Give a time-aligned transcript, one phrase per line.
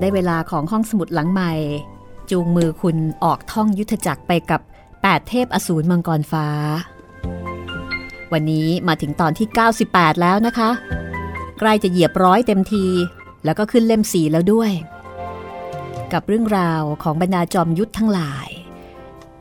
[0.00, 1.52] ได้เวลาของห้องสมุดหลังใหม่
[2.30, 4.60] จูงมือคุณออกท่องยุทธจักรไปกับ
[4.94, 6.46] 8 เทพอสูรมังกรฟ้า
[8.32, 9.48] วันนี้มาถึงตอนที่
[9.84, 10.70] 98 แล้วนะคะ
[11.58, 12.84] ใกล้จะเหยียบร้อยเต็มที
[13.44, 14.72] แล้วก็ขึ้นเล่มสีแล้วด้วย
[16.12, 18.48] กับเรื่องราวของบรรดาจอมยุทธทั้งหลาย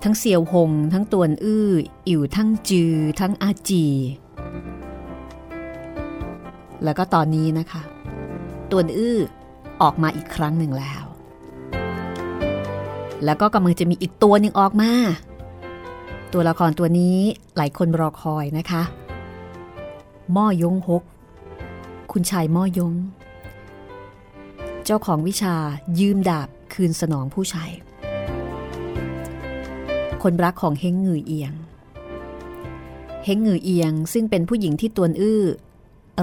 [0.04, 1.70] ทั้งเซียวหง ทั้งตวนอื้อ
[2.08, 3.86] อิ๋วทั้งจือ ทั้งอาจี
[6.84, 7.82] แล้วก็ตอนนี้นะคะ
[8.72, 9.18] ตวนอื้อ
[9.82, 11.04] ออกมาอีกครั้งหนึ่งแล้ว
[13.26, 14.92] แล้วก็กำลังจะมีอีกตัวหนึ่งออกมา
[16.34, 17.18] ตัวละครตัวนี้
[17.58, 18.82] หลายคนรอคอยนะคะ
[20.36, 21.04] ม่อยงฮก
[22.12, 22.94] คุณชายม่อยง
[24.86, 25.56] เจ้าของวิชา
[26.00, 27.72] ยืมดาบคืนสนองผู้ชาย
[30.24, 31.54] คนรักของเฮงงือเอียง
[33.26, 35.44] เฮงงือเอียงซึ่งเป็นผู้หญิงที่ตวนอื้อ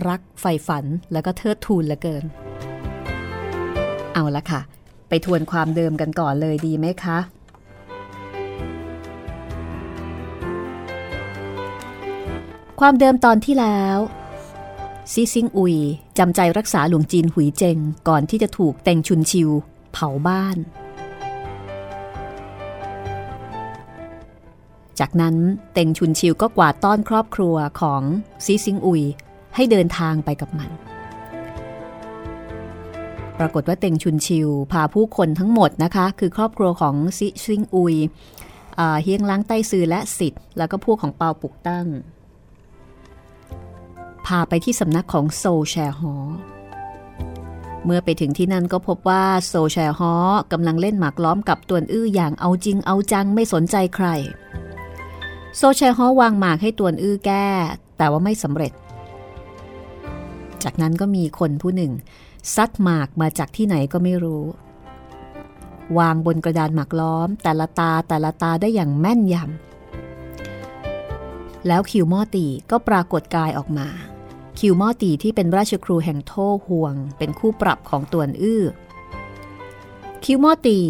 [0.09, 2.25] รักใฝ่ฝันแล้วก็เทิดทูนเหลือเกิน
[4.15, 4.61] เอาละค่ะ
[5.09, 7.19] ไปทวนความเดิมกันก่อนเลยดีไหมคะ
[12.81, 13.99] ความเดิมตอนที่แล้ว
[15.13, 15.77] ซีซิงอุย
[16.19, 17.79] จำใจรักษาหลวงจีนหุยเจง
[18.09, 19.51] ก่อนที่จะถูกเตงชุนชิว
[19.93, 20.57] เผาบ้าน
[25.01, 25.37] จากนั้น
[25.73, 28.03] เตงชุนชิวก็กวาดต้อนครอบครัวของ
[28.45, 29.03] ซีซิงอุย
[29.55, 30.71] ให้เดินทางไปกับมัน
[33.39, 37.97] ปรากฏว่าเต็งชุนชิว พาผู้คนทั้งหมดนะคะ คือครอบครัวของซิซิงอุย
[39.03, 41.87] เฮียงล้างไต้ซือและสิทธิ์แล้วก็พวกของเปาปุกตั้ง
[44.27, 46.15] พาไปที่สำนักของโซแชร์ฮอ
[47.85, 50.15] เมื่อไปถึงที่นั่นก็พบว่าโซแชร์ฮอ
[50.53, 54.07] กำลังเล่นหมากล้อมกับตวนอื้ออย่างเอาจริงเอาจังไม่สนใจใคร
[55.57, 57.47] โซแชร์ฮอวางหมากให้ตวนอื้อแก้
[57.99, 58.73] แต่ว่าไม่สำเร็จ
[60.65, 61.93] จากนั้นก็มีคนผู้หนึ่ง
[62.55, 64.45] ซัดหมากมาจากที่ไหนก็ไม่รู้
[65.99, 73.89] วางบนกระดานหมากล้อม แต่ละตาแต่ละตาได้อย่างแม่นยำแล้วคิวมอตีก็ปรากฏกายออกมา
[74.59, 76.33] คิวมอตีที่เป็นราชครูแห่งโท
[76.67, 78.63] ห่วง เป็นคู่ปรับของตวนอื้อ
[80.25, 80.81] คิวมอตี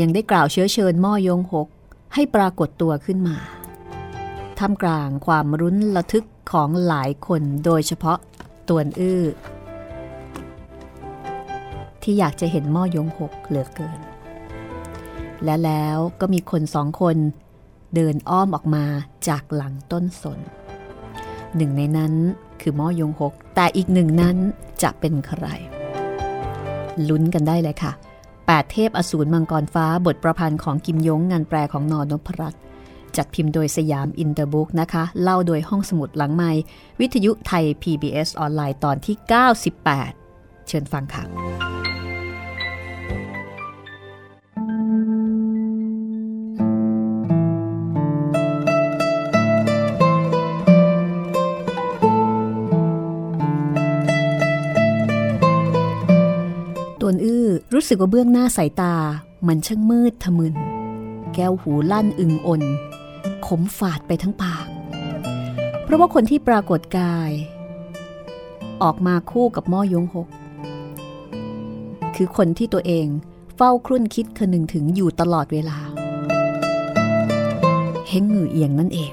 [0.00, 1.68] ยังได้กล่าวเชื้อเชิญม่อยงหก
[2.14, 3.36] ให้ปรากฏตัวขึ้นมา
[4.58, 8.18] ท่ามกลางความรุนระทึกของหลายคนโดยเฉพาะ
[8.68, 9.22] ตวนอื้อ
[12.02, 14.00] ที่อยากจะเห็นม่อยงหกเหลือเกิน
[15.44, 17.16] และแล้วก็มีคนสองคน
[17.94, 18.84] เดินอ้อมออกมา
[19.28, 20.38] จากหลังต้นสน
[21.56, 22.12] หนึ่งในนั้น
[22.60, 24.36] คือม่อย้งฮก แต่อีกหนึ่งนั้น
[24.82, 25.44] จะเป็นใคร
[27.08, 27.92] ลุ้นกันได้เลยค่ะ
[28.46, 32.00] แปดเทพอสูรมังกรฟ้าบทประพันธ์ของกิมยงงานแปลของน.
[32.10, 32.54] นพรัตน์
[33.16, 36.50] จัดพิมพ์โดยสยามอินเตอร์บุ๊คส์นะคะ เล่าโดยห้องสมุดหลังไม้
[37.00, 39.16] วิทยุไทย PBS ออนไลน์ตอนที่
[39.72, 40.21] 98
[40.68, 41.24] เชิญฟังค่ะ
[57.00, 58.94] ตวนอื้อรู้สึกว่าเบื้องหน้าสายตา
[59.46, 60.54] มันช่างมืดทะมึน
[61.34, 62.62] แก้วหูลั่นอึงอน
[63.46, 64.66] ขมฝาดไปทั้งปาก
[65.82, 67.30] เพราะว่าคนที่ปรากฏกาย
[68.82, 70.28] ออกมาคู่กับม่อยงหก
[72.24, 73.06] คือคนที่ตัวเอง
[73.56, 75.78] เฝ้าครุ่นคิดคนึงถึงอยู่ตลอดเวลา
[78.08, 79.12] เฮงหงือเอียงนั่นเอง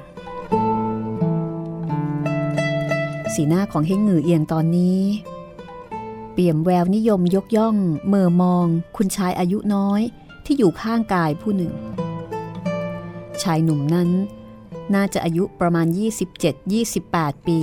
[3.33, 4.99] สีหน้าของเฮงหงือเอียงตอนนี้
[6.33, 7.75] เปี่ยมแววนิยมยกย่อง
[8.07, 8.65] เมื่อมอง
[8.97, 10.01] คุณชายอายุน้อย
[10.45, 11.73] ที่อยู่ข้างกายผู้หนึ่ง
[13.41, 14.09] ชายหนุ่มนั้น
[14.95, 15.87] น่าจะอายุประมาณ
[16.67, 17.59] 27-28 ปี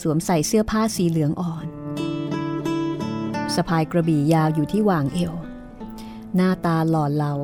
[0.00, 1.79] สวมใส่เสื้อผ้าสีเหลืองอ่อน
[3.56, 5.34] สะพายกระบี่ยาวอยู่ที่วางเอว
[6.34, 7.34] หน้าตาหล่อเหลา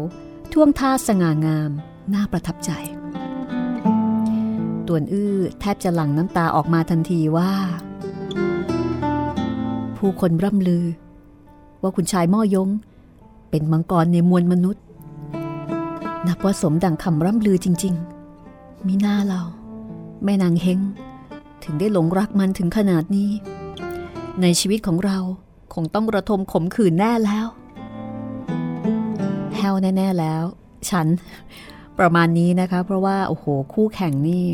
[0.53, 1.71] ท่วงท่าสง่างาม
[2.15, 2.71] น่าประทับใจ
[4.87, 7.53] ตวนอื้อแทบจะหลั่งน้ำตาออกมาทันทีว่า
[9.97, 10.85] ผู้คนร่ำลือ
[11.83, 12.69] ว่าคุณชายม่อยง
[13.51, 14.83] เป็นมังกรในมวลมนุษย์
[16.27, 17.95] นับว่าสมดังคำร่ำลือจริง
[18.41, 19.43] ๆ มีหน้าเรา
[20.25, 20.81] แม่นางเฮง
[21.65, 23.31] ถึงได้หลงรักมันถึงขนาดนี้
[24.41, 25.19] ในชีวิตของเรา
[25.79, 27.47] คงต้องระทมขมขื่นแน่แล้ว
[29.57, 30.43] แฮวแน่ ๆ แล้ว
[30.91, 31.07] ฉัน
[31.99, 34.45] ประมาณนี้นะคะ เพราะว่า โอ้โห คู่แข่งนี่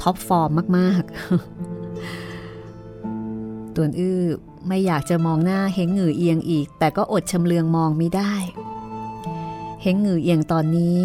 [0.00, 1.02] ท็อปฟอร์มมาก
[2.84, 4.20] ๆตวนอื้อ
[4.68, 8.34] ไม่อยากจะมองหน้าเฮงหงือเอียงอีก แต่ก็อดชำเลืองมองไม่ได้
[9.82, 10.98] เฮงหงือเอียงตอนนี้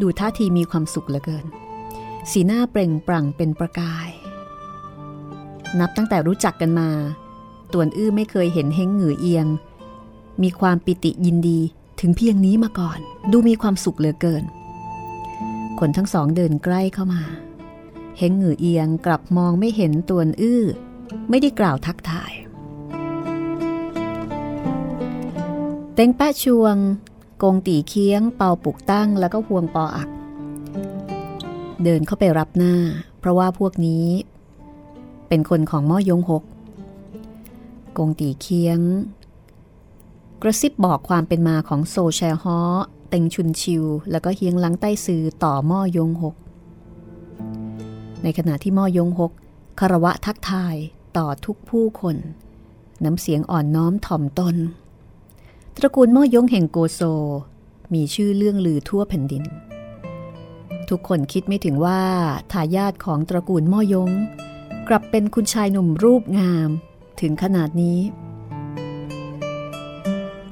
[0.00, 1.46] ดูท่าทีมีความสุขเหลือเกิน
[2.30, 4.10] สีหน้าเปล่งปลั่งเป็นประกาย
[5.78, 6.90] นับตั้งแต่รู้จักกันมา
[7.72, 9.46] ตวนอื้อไม่เคยเห็นเฮงหงือเอียง
[10.42, 11.60] มีความปิติยินดี
[12.00, 12.98] ถึงเพียงนี้มาก่อน
[13.30, 14.44] ดูมีความสุขเหลือเกิน
[15.78, 17.22] คนทั้งสองเดินใกล้เข้ามา
[18.18, 20.62] เฮงหงือเอียงกลับมองไม่เห็นตวนอื้อ
[21.28, 22.32] ไม่ได้กล่าวทักทาย
[25.94, 26.76] เต็งแปะชวง
[27.42, 30.08] กงตีเคียง เป่าปุกตั้งแล้วก็ห่วงปออัก
[31.84, 32.74] เดินเข้าไปรับหน้า
[33.20, 34.06] เพราะว่าพวกนี้
[35.32, 36.44] เป็นคนของม่อยงหก
[37.96, 38.80] กงตีเคียง
[40.42, 42.58] กระซิบบอกความเป็นมาของโซแชฮอ
[43.08, 46.34] เต็งชุนชิว แล้วก็เฮียงหลังใต้ซือต่อม่อยงหก
[48.22, 49.32] ในขณะที่ม่อยงหก
[49.80, 50.76] คารวะทักทาย
[51.16, 52.16] ต่อทุกผู้คน
[53.04, 54.56] น้ำเสียงอ่อนน้อมถ่อมตน
[55.76, 57.00] ตระกูลม่อยงแห่งโกโซ
[57.94, 59.44] มีชื่อเรื่องลือทั่วแผ่นดิน
[60.90, 62.00] ทุกคนคิดไม่ถึงว่า
[62.52, 64.10] ทายาทของตระกูลม่อยง
[64.88, 66.70] กลับเป็นคุณชายหนุ่มรูปงาม
[67.20, 68.00] ถึงขนาดนี้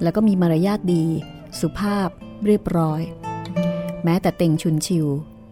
[0.02, 1.04] แล้วก็มีมารยาทดี
[1.60, 2.08] สุภาพ
[2.46, 3.00] เรียบร้อย
[4.04, 5.06] แม้แต่เต็งชุนชิว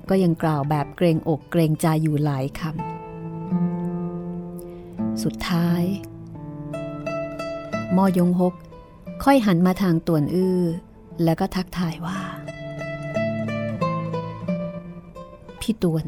[0.09, 5.83] ก็ยังกล่าวแบบเกรงอกเกรงใจอยู่หลายคำสุดท้าย
[7.97, 8.55] มอยงหก
[9.25, 10.61] ค่อยหันมาทางตวนอื้อ
[11.25, 12.21] แล้วก็ทักทายว่า
[15.61, 16.07] พี่ตวน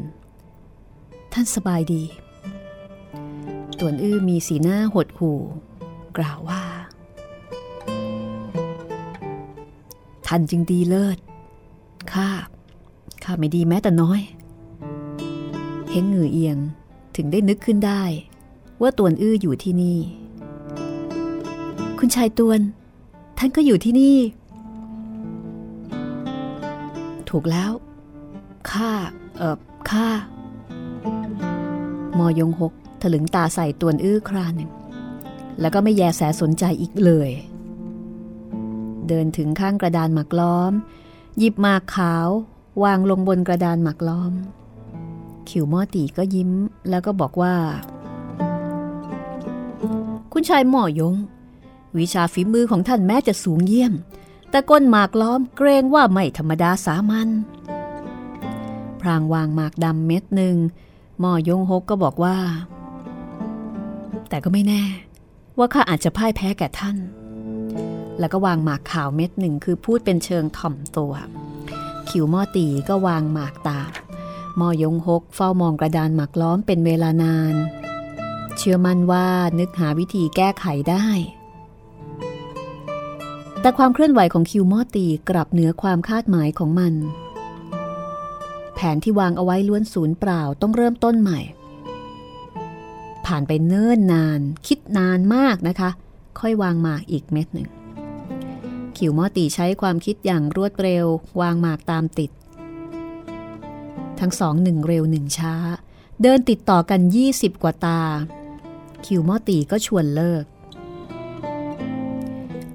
[1.33, 2.03] ท่านสบายดี
[3.79, 5.39] ตวนอื้อมีสีหน้าหดหู่
[6.17, 6.63] กล่าวว่า
[10.27, 11.17] ท่านจึงดีเลิศ
[12.13, 12.29] ข้า
[13.23, 14.21] ข้าไม่ดีแม้แต่น้อย
[15.89, 16.57] เฮงเหงือเอียง
[17.15, 18.03] ถึงได้นึกขึ้นได้
[18.81, 19.99] ว่าตวนอื้ออยู่ที่นี่
[21.99, 22.59] คุณชายตวน
[23.37, 24.17] ท่านก็อยู่ที่นี่
[27.29, 27.71] ถูกแล้ว
[28.71, 28.91] ข้า
[29.37, 29.57] เออ
[29.89, 30.07] ข้า
[32.17, 34.71] มอยงหก ถลึงตาใส่ตวนอื้อคราหนึ่ง
[35.59, 37.31] แล้วก็ไม่แยแสสนใจอีกเลย
[39.07, 40.71] เดินถึงข้างกระดานหมักล้อม
[41.37, 42.27] หยิบหมากขาว
[42.83, 44.33] วางลงบนกระดานหมักล้อม
[45.49, 46.51] ขิวหม้อตีก็ยิ้ม
[46.89, 47.55] แล้วก็บอกว่า
[50.31, 51.15] คุณชายหม่อยง
[51.97, 53.93] วิชาฝีมือของท่านแม้จะสูงเยี่ยม
[54.49, 57.29] แต่ก้นหมากล้อมเกรงว่าไม่ธรรมดาสามัญ
[59.01, 60.57] พรางวางหมากดำเม็ดหนึ่ง
[61.19, 62.37] หม่อยงฮกก็บอกว่า
[64.29, 64.83] แต่ก็ไม่แน่
[65.57, 66.97] ว่าข้าอาจจะพ่ายแพ้แก่ท่าน
[68.19, 71.13] แล้วก็วางหมากขาวเม็ดหนึ่งคือพูดเป็นเชิงถ่อมตัว
[72.09, 73.91] ขิวหม้อตีก็วางหมากตาม
[74.57, 77.55] หม้อยงฮกเฝ้ามองกระดานหมากล้อมเป็นเวลานาน
[78.57, 79.27] เชื่อมั่นว่า
[79.59, 81.07] นึกหาวิธีแก้ไขได้
[83.61, 86.93] แต่ความเคลื่อนไหวของคิวมอตีกลับเหนือความคาดหมายของมัน
[88.75, 91.39] แผนที่วางเอาไว้ล้วนศูนย์เปล่าต้องเริ่มต้นใหม่
[93.25, 95.89] ผ่านไปเนิ่นนาน คิดนานมากนะคะ
[96.39, 97.67] ค่อยวางหมากอีกเม็ดหนึ่ง
[98.97, 101.05] ขิวมอตีใช้ความคิดอย่างรวดเร็ว
[101.41, 102.31] วางหมากตามติด
[104.19, 105.53] ทั้งสองหนึ่งเร็วหนึ่งช้า
[106.21, 108.01] เดินติดต่อกัน 20 กว่าตา
[109.05, 110.43] คิวมอตีก็ชวนเลิก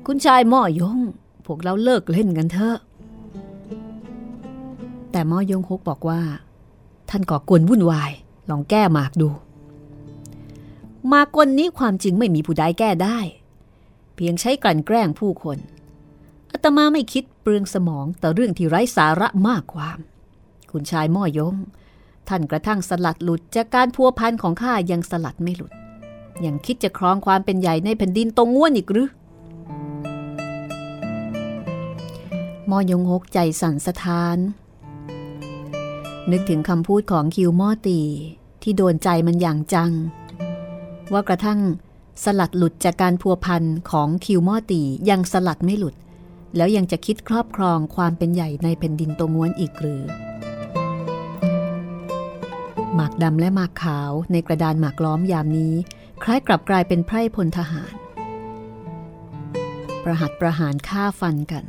[0.06, 0.98] คุณชายหม้อยง
[1.44, 2.78] พวกเราเลิกเล่นกันเถอะ
[5.10, 6.20] แต่หม้อยงฮกบอกว่า
[7.10, 8.12] ท่านก่อกวนวุ่นวาย
[8.50, 9.28] ลองแก้หมากดู
[11.12, 13.18] มากลนี้ความจริงไม่มีผู้ใดแก้ได้
[14.14, 15.58] เพียงใช้กลั่นแกล้งผู้คน
[16.52, 19.98] อาตมาไม่คิดเปลืองสมองแต่เรื่องที่ไร้สาระมากความ
[20.70, 21.54] คุณชายม้อยง
[22.28, 25.72] ท่านกระทั่งสลัดหลุดจากการพัวพันของข้ายังสลัดไม่หลุด
[26.44, 29.10] ยังคิดจะครองความเป็นใหญ่ในแผ่นดินตรงง่วนอีกหรือ
[32.70, 34.38] มอยงฮกใจสั่นสะท้าน
[36.30, 38.00] นึกถึงคำพูดของคิวมอตี
[38.62, 39.90] ที่โดนใจมันอย่างจัง
[41.12, 41.60] ว่ากระทั่ง
[42.24, 45.94] สลัดหลุดจากการพัวพันของคิวมอตียังสลัดไม่หลุด
[46.56, 50.02] แล้วยังจะคิดครอบครองความเป็นใหญ่ในแผ่นดินตรงง้วนอีกหรือ
[52.94, 55.74] หมากดำและหมากขาวในกระดานหมากล้อมยามนี้
[56.22, 57.92] คล้ายกลับกลายเป็นไพร่พลทหาร
[60.04, 61.64] ประหัตประหารฆ่าฟันกัน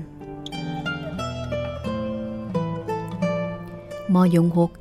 [4.13, 4.71] มอยงหก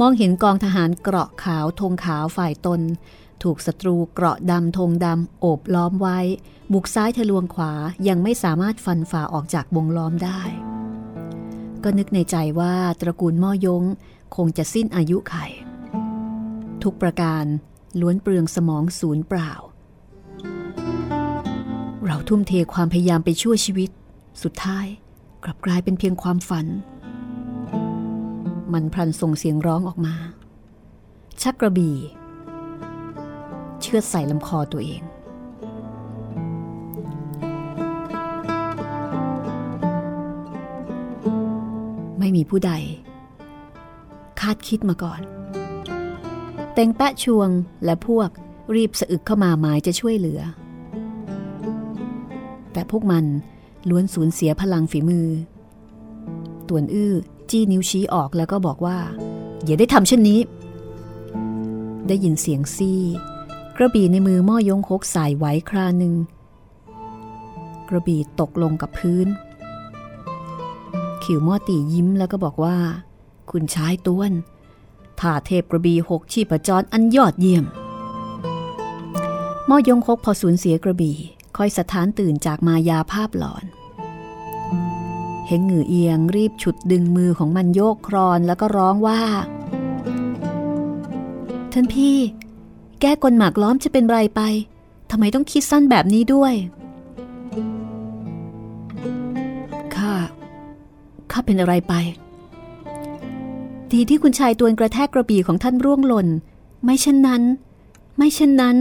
[0.00, 2.80] มองเห็นกองทหารเกราะขาวธงขาวฝ่ายตน
[3.44, 6.18] ถูกศัตรูเกราะดำธงดำโอบล้อมไว้
[6.72, 7.72] บุกซ้ายทะลวงขวา
[8.08, 10.40] ยังไม่สามารถฟันฝ่าออกจากวงล้อมได้
[11.82, 13.84] ก็นึกในใจว่าตระกูลม่อยง
[14.36, 15.34] คงจะสิ้นอายุไข
[16.82, 17.44] ทุกประการ
[18.00, 19.52] ล้วนเปลืองสมองศูนย์เปล่า
[22.04, 23.90] เราทุ่มเทความพยายามไปชั่วชีวิต
[24.42, 24.86] สุดท้าย
[25.44, 26.66] กลับกลายเป็นเพียงความฝัน
[28.72, 30.14] มันพลันส่งเสียงร้องออกมา
[31.42, 31.96] ชักกระบี่
[33.84, 35.02] เชือดใส่ลำคอตัวเอง
[42.18, 42.72] ไม่มีผู้ใด
[44.40, 45.20] คาดคิดมาก่อน
[46.74, 47.48] เต็งแปะชวง
[47.84, 48.28] และพวก
[48.74, 50.40] รีบสะอึกเข้ามาหมายจะช่วยเหลือ
[52.72, 53.24] แต่พวกมัน
[53.88, 55.28] ล้วนสูญเสียพลังฝีมือ
[56.68, 57.14] ตวนอื้อ
[57.50, 58.98] จี้นิ้วชี้ออกแล้วก็บอกว่า
[59.64, 60.40] อย่าได้ทำเช่นนี้
[62.08, 63.00] ได้ยินเสียงซี่
[63.76, 66.14] กระบี่ในมือม่อยงคกสายไว้คราหนึ่ง
[67.88, 69.26] กระบี่ตกลงกับพื้น
[71.24, 72.76] ขิวม่อตียิ้มแล้วก็บอกว่า
[73.50, 74.32] คุณชายต้วน
[75.20, 77.64] ท่าเทพกระบี่หกชีพจรอันยอดเยี่ยม
[79.68, 81.16] ม่อยงคกพอสูญเสียกระบี่
[81.56, 83.64] ค่อยสถานตื่นจากมายาภาพหลอน
[85.46, 89.20] เห็นหงือเอียงรีบฉุดดึงมือของมันโยกครอนแล้วก็ร้องว่า
[91.72, 92.16] ท่านพี่
[93.00, 94.40] แก้กลหมากล้อมจะเป็นไรไป
[95.10, 96.54] ทำไมต้องคิดสั้นแบบนี้ด้วย
[99.94, 100.12] ข้า
[101.30, 101.94] ข้าเป็นอะไรไป
[103.92, 106.28] ดีที่คุณชายตวนกระแทกกระบี่ของท่านร่วงหล่น
[106.84, 107.42] ไม่เช่นนั้น
[108.16, 108.76] ไม่เช่นนั้น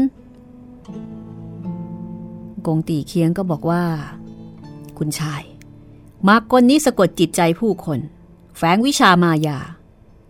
[2.65, 3.83] กงตีเคียงก็บอกว่า
[4.97, 5.41] คุณชาย
[6.27, 7.99] มากกลนี้สะกดจิตใจผู้คน
[8.57, 9.57] แฝงวิชามายา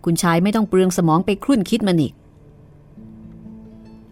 [0.04, 2.12] คุณชายไม่ต้องเปลืองสมองไปครุ่นคิดมันอีก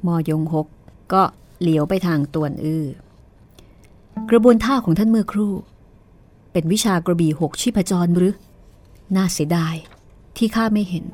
[0.06, 0.66] มอยงหก
[1.12, 1.22] ก็
[1.60, 2.84] เหลียวไปทางตวนอื้อ
[4.30, 5.54] กระบวนท่าของท่านเมื่อครู่
[6.52, 8.34] เป็นวิชากระบี่หกชีพจรหรือ
[9.16, 9.74] น่าเสียดาย
[10.36, 11.04] ที่ข้าไม่เห็น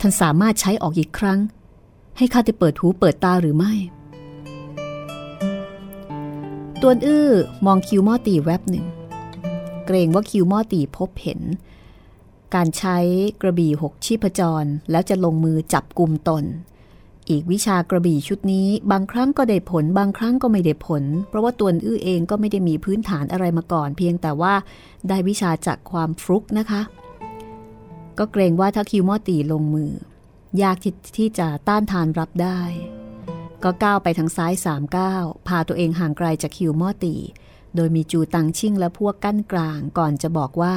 [0.00, 1.38] ท่านสามารถใช้ออกอีกครั้ง
[2.16, 3.72] ให้ข้าได้เปิดหูเปิดตาหรือไม่
[6.80, 7.28] ตวนอื้อ
[7.66, 8.86] มองคิวมอตีแวบหนึ่ง
[9.86, 11.40] เกรงว่าคิวมอตีพบเห็น
[12.54, 12.98] การใช้
[13.40, 16.44] กระบี่หกชีพจรแล้วจะลงมือจับกลุ่มตน
[17.30, 24.54] อีกวิชากระบี่ชุดนี้ บางครั้งก็ได้ผล บางครั้งก็ไม่ได้ผล เพราะว่าตัวอื้อเองก็ไม่ได้มีพื้นฐานอะไรมาก่อน เพียงแต่ว่า
[25.08, 26.82] ได้วิชาจากความฟลุกนะคะ
[28.18, 29.92] ก็เกรงว่าถ้าคิวมอตีลงมือ
[30.62, 32.60] ยากที่ที่จะต้านทานรับได้
[33.62, 37.14] ก็ก้าวไปทางซ้ายสามก้าวพาตัวเองห่างไกลจากคิวมอตี
[37.76, 40.76] โดยมีจูตังชิ่งและพวกกั้นกลางก่อนจะบอกว่า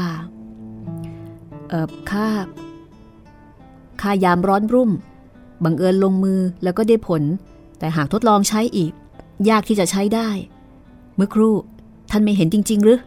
[1.69, 2.29] เออข้า
[4.01, 4.91] ข้ายามร้อนรุ่ม
[5.63, 7.23] บังเอิญลงมือแล้วก็ได้ผล
[7.79, 8.91] แต่หากทดลองใช้อีก
[9.49, 10.29] ยากที่จะใช้ได้
[11.15, 11.55] เมื่อครู่
[12.11, 12.99] ท่านไม่เห็นจริง ๆ หรือ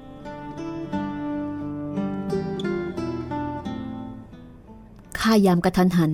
[5.18, 6.12] ข้ายามกระทันหัน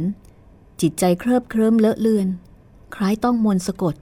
[0.81, 2.29] จิตใจเคลิบเคลิ้มเลอะเลือน
[2.95, 3.95] คล้ายต้องมนสะกด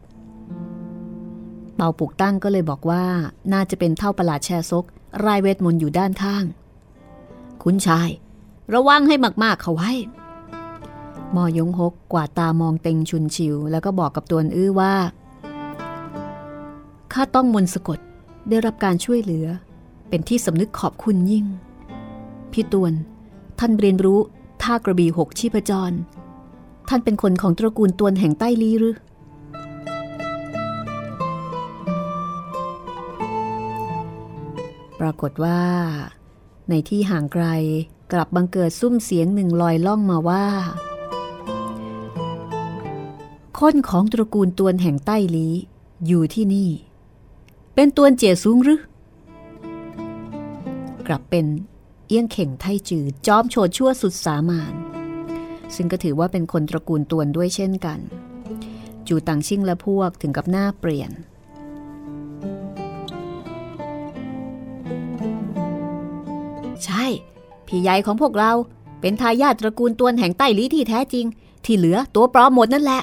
[1.74, 3.04] เป่าปุกตั้งก็เลยบอกว่า
[3.52, 4.84] น่าจะเป็นเท่าประหลาดแชซก
[5.24, 6.44] รายเวทมนต์อยู่ด้านข้าง
[7.62, 8.08] คุณชาย
[8.74, 9.92] ระวังให้มากๆเขาไว้
[11.36, 14.94] มอยงหกกวาดตามองเต็งชุนชิว แล้วก็บอกกับตัวอื้อว่า
[17.12, 17.98] ข้าต้องมนสะกด
[18.48, 19.46] ได้รับการช่วยเหลือ
[20.08, 21.46] เป็นที่สำนึกขอบคุณยิ่ง
[22.52, 22.92] พี่ตวน
[23.58, 24.20] ท่านเรียนรู้
[24.62, 25.92] ท่ากระบี่หกชีพจร
[26.88, 28.96] ท่านเป็นคนของตระกูลตวนแห่งใต้ลีหรือ
[35.00, 35.60] ปรากฏว่า
[36.68, 37.46] ในที่ห่างไกล
[38.12, 40.44] กลับบังเกิดซุ้มเสียงหนึ่งลอยล่องมาว่า
[43.66, 45.48] คนของตระกูลตวนแห่งใต้ลี
[46.06, 46.70] อยู่ที่นี่
[47.74, 48.80] เป็นตวนเจี๋ยสูงหรือ
[51.06, 51.46] กลับเป็น
[52.08, 54.74] เอี้ยงเข่งไทจือจอมโฉดชั่วสุดสามาน
[55.74, 57.98] ซึ่งก็ถือว่าเป็นคนตระกูลตวนด้วยเช่นกัน
[59.08, 61.10] จูตังชิ่งและพวกถึงกับหน้าเปลี่ยน
[66.84, 67.04] ใช่
[67.66, 68.52] พี่ใหญ่ของพวกเรา
[69.00, 71.26] เป็นทายาทตระกูลตวนแห่งใต้ลีที่แท้จริง
[71.64, 73.02] ที่เหลือตัวปลอมหมดนั่นแหละ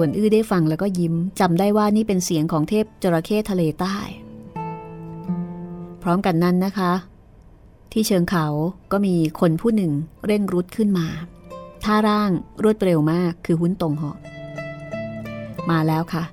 [0.00, 3.96] ตวนอื้อได้ฟังแล้วก็ยิ้มจำได้ว่านี่เป็นเสียงของเทพจระเข้ทะเลใต้
[6.02, 6.92] พร้อมกันนั้นนะคะ
[7.92, 8.46] ที่เชิงเขา
[8.92, 9.92] ก็มีคนผู้หนึ่ง
[10.26, 11.06] เร่งรุดขึ้นมา
[11.84, 12.30] ท่าร่าง
[12.62, 14.16] รวดเร็วมากคือหุ้นตรงเหาะ
[15.70, 16.24] มาแล้วค่ะ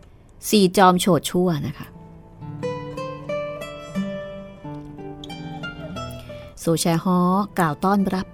[0.49, 1.88] สี่จอมโฉดชั่วนะคะ
[6.60, 7.19] โซแชฮอ
[7.60, 8.28] กล่าวต้อนรับ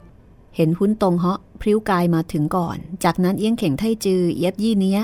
[0.55, 5.01] เห็นหุ้นตรงเหาะพริ้วกายมาถึงก่อน จากนั้นเอี้ยงเข่งไทจือ เย็บยี่เนี้ย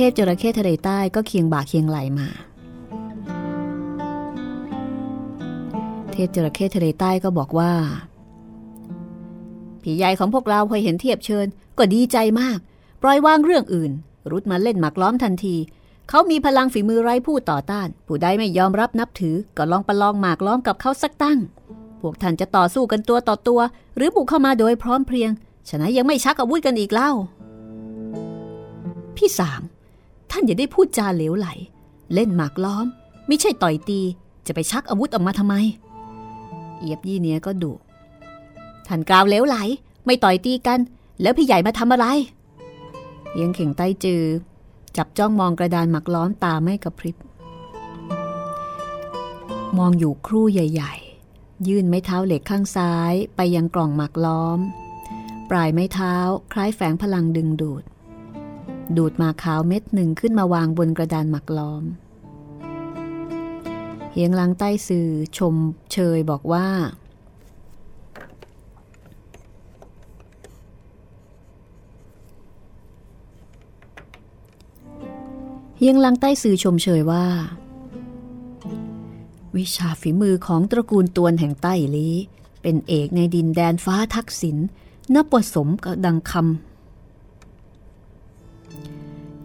[0.00, 2.28] เทพจระเข้ทะเลใต้ก็เคียงบ่าเคียงไหลมา
[6.12, 7.72] เทพจระเข้ทะเลใต้ก็บอกว่า
[9.82, 11.46] พี่ใหญ่ของพวกเราพอเห็นเทียบเชิญ
[11.78, 12.58] ก็ดีใจมาก
[13.02, 13.92] ปล่อยวางเรื่องอื่น
[14.30, 15.56] รุดมาเล่นหมักล้อมทันที
[16.08, 21.38] เขามีพลังฝีมือไร้ผู้ต่อต้าน ผู้ใดไม่ยอมรับนับถือ ก็ลองประลองหมากล้อมกับเขาสักตั้ง
[22.00, 23.60] พวกท่านจะต่อสู้กันตัวต่อตัว
[23.96, 25.30] หรือบุกเข้ามาโดยพร้อมเพรียง
[25.68, 27.10] ฉะนั้นยังไม่ชักอาวุธกันอีกเล่า
[29.18, 29.62] พี่สาม
[30.30, 31.48] ท่านอย่าได้พูดจาเหลวไหล
[32.14, 32.86] เล่นหมากล้อม
[33.26, 34.00] ไม่ใช่ต่อยตี
[34.46, 35.54] จะไปชักอาวุธออกมาทำไม
[36.78, 37.72] เอียบยี่เนี้ยก็ดุ
[38.86, 39.56] ท่านกล่าวเหลวไหล
[40.04, 40.78] ไม่ต่อยตีกัน
[41.22, 42.06] แล้วพี่ใหญ่มาทำอะไร
[43.32, 44.24] เอียงเข่งใต้จือ
[44.96, 47.16] จับจ้องมองกระดานหมักล้อมตาไม่กระพริบ
[49.78, 50.94] มองอยู่ครู่ใหญ่
[51.30, 54.58] ๆ ยื่นไม้เท้าเหล็กข้างซ้ายไปยังกล่องหมักล้อม
[55.50, 56.14] ปลายไม้เท้า
[56.52, 57.82] คล้ายแฝงพลังดึงดูด
[58.96, 61.84] ดูดหมากขาวเม็ดหนึ่งขึ้นมาวางบนกระดานหมักล้อม
[64.12, 65.54] เฮียงลังใต้สื่อชม
[65.92, 66.68] เชยบอกว่า
[75.78, 77.26] เฮียงลังใต้สื่อชมเชยว่า
[79.56, 82.08] วิชาฝีมือของตระกูลตวนแห่งใต้ลี
[82.62, 84.56] เป็นเอกในดินแดนฟ้าทักษิณ
[85.14, 86.77] นับวสมกับดังคำ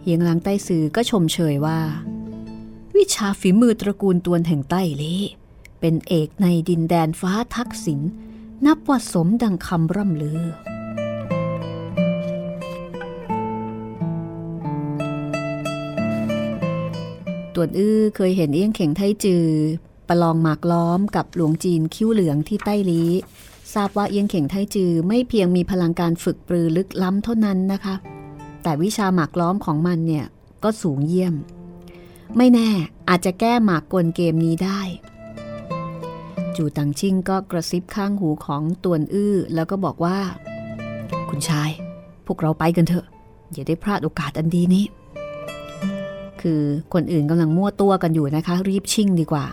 [0.06, 1.80] เฮียงลังใต้สื่อก็ชมเชยว่า
[2.96, 5.14] วิชาฝีมือตระกูลตวนแห่งใต้ลี
[5.80, 8.00] เป็นเอกในดินแดนฟ้าทักษิณ
[8.66, 10.42] นับว่าสมดังคำร่ำลือ
[17.54, 19.46] ตวนอื้อเคยเห็นเอี้ยงเข่งไทจือ
[20.08, 23.02] ประลองหมากล้อมกับหลวงจีนคิ้วเหลืองที่ใต้ลี
[23.74, 27.96] ทราบว่าเอี้ยงเข่งไทจือไม่เพียงมีพลังการฝึกปรือลึกล้ำเท่านั้นนะคะ
[28.64, 30.26] แต่วิชาหมากล้อมของมันเนี่ย
[30.62, 31.34] ก็สูงเยี่ยม
[32.36, 32.70] ไม่แน่
[33.08, 34.80] อาจจะแก้หมากกลเกมนี้ได้
[36.56, 40.18] จูตังชิงก็กระซิบข้างหูของตวนอื้อแล้วก็บอกว่า
[41.28, 41.70] คุณชาย
[42.26, 43.06] พวกเราไปกันเถอะ
[43.52, 44.84] อย่าได้พลาดโอกาสอันดีนี้
[46.40, 49.46] คือคนอื่นกำลังมั่วตัวกันอยู่นะคะ รีบชิ่งดีกว่า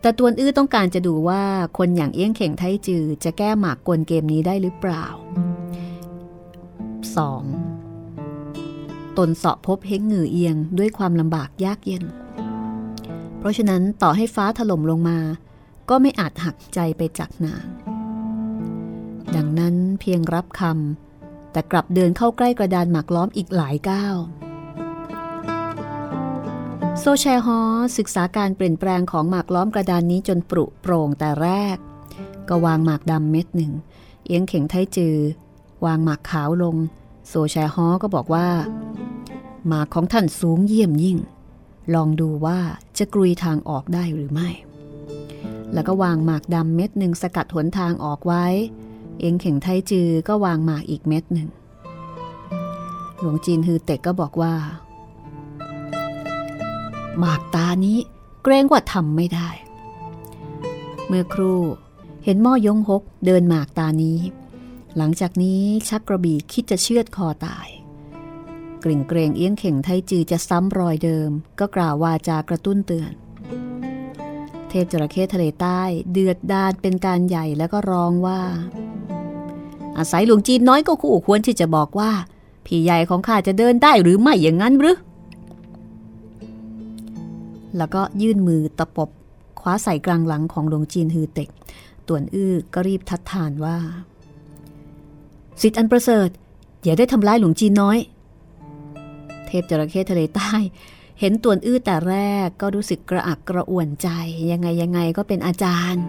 [0.00, 1.42] แต่ตัวอื้อต้องการจะดูว่า
[1.78, 5.06] คนอย่างเอี้ยงเข่งไทจือจะแก้หมากกลเกมนี้ได้หรือเปล่า
[7.16, 7.71] 2.
[9.18, 12.04] ตนเสาะพบเฮงเหงือเอียงด้วยความลำบากยากเย็น
[13.38, 15.18] เพราะฉะนั้นต่อให้ฟ้าถล่มลงมา
[15.88, 17.66] ก็ไม่อาจหักใจไปจากนาง
[19.36, 24.16] ดังนั้นเพียงรับคำแต่กลับเดินเข้าใกล้กระดานหมากล้อมอีกหลายก้าว
[26.98, 27.60] โซแชฮอ
[27.98, 31.76] ศึกษาการเปลี่ยนแปลงของหมากล้อมกระดานนี้จนปรุโปร่งแต่แรก
[32.48, 33.72] ก็วางหมากดำเม็ดหนึ่ง
[34.24, 35.16] เอียงเข่งไทจือ
[35.86, 36.76] วางหมากขาวลง
[37.28, 38.48] โซแชฮอก็บอกว่า
[39.66, 41.18] หมากของท่านสูงเยี่ยมยิ่ง
[41.94, 42.58] ลองดูว่า
[42.98, 44.48] จะกรุยทางออกได้หรือไม่
[45.72, 48.44] แล้วก็วางหมากดำเม็ดหนึ่งสกัดหนทางออกไว้
[49.20, 51.48] เองเข่งไทจือก็วางหมากอีกเม็ดหนึ่ง
[53.18, 54.54] หลวงจีนฮือเต็กก็บอกว่า
[57.18, 57.98] หมากตานี้
[58.42, 59.48] เกรงว่าทำไม่ได้
[61.06, 61.60] เมื่อครู่
[62.24, 64.18] เห็นม่อยงหกเดินหมากตานี้
[64.96, 67.68] หลังจากนี้ชักกระบี่คิดจะเชือดคอตาย
[68.84, 73.12] กริ่งเกรงเอี้ยงเข่งไทจือจะซ้ำรอยเดิม ก็กล่าววาจากระตุ้นเตือน
[74.68, 75.80] เทพจระเข้ทะเลใต้
[76.12, 78.40] เดือดดาลเป็นการใหญ่แล้วก็ร้องว่า
[79.98, 82.10] อาศัยหลวงจีนน้อยก็คู่ควรที่จะบอกว่า
[82.66, 84.98] พี่ใหญ่ของข้าจะเดินได้หรือไม่อย่างนั้นหรือ
[87.76, 89.10] แล้วก็ยื่นมือตะปบ
[89.60, 91.48] คว้าใส่กลางหลังของหลวงจีนฮือเต็ก
[92.08, 93.76] ต่วนอื้อก็รีบทัดทานว่า
[95.60, 96.28] สิทธิ์อันประเสริฐ
[96.84, 97.98] อย่าได้ทำร้ายหลวงจีนน้อย
[99.46, 100.52] เทพจระเข้ทะเลใต้
[101.20, 104.08] เห็นต่วอื้อแต่แรกก็รู้สึกกระอักกระอ่วนใจ
[104.50, 106.04] ยังไงยังไงก็เป็นอาจารย์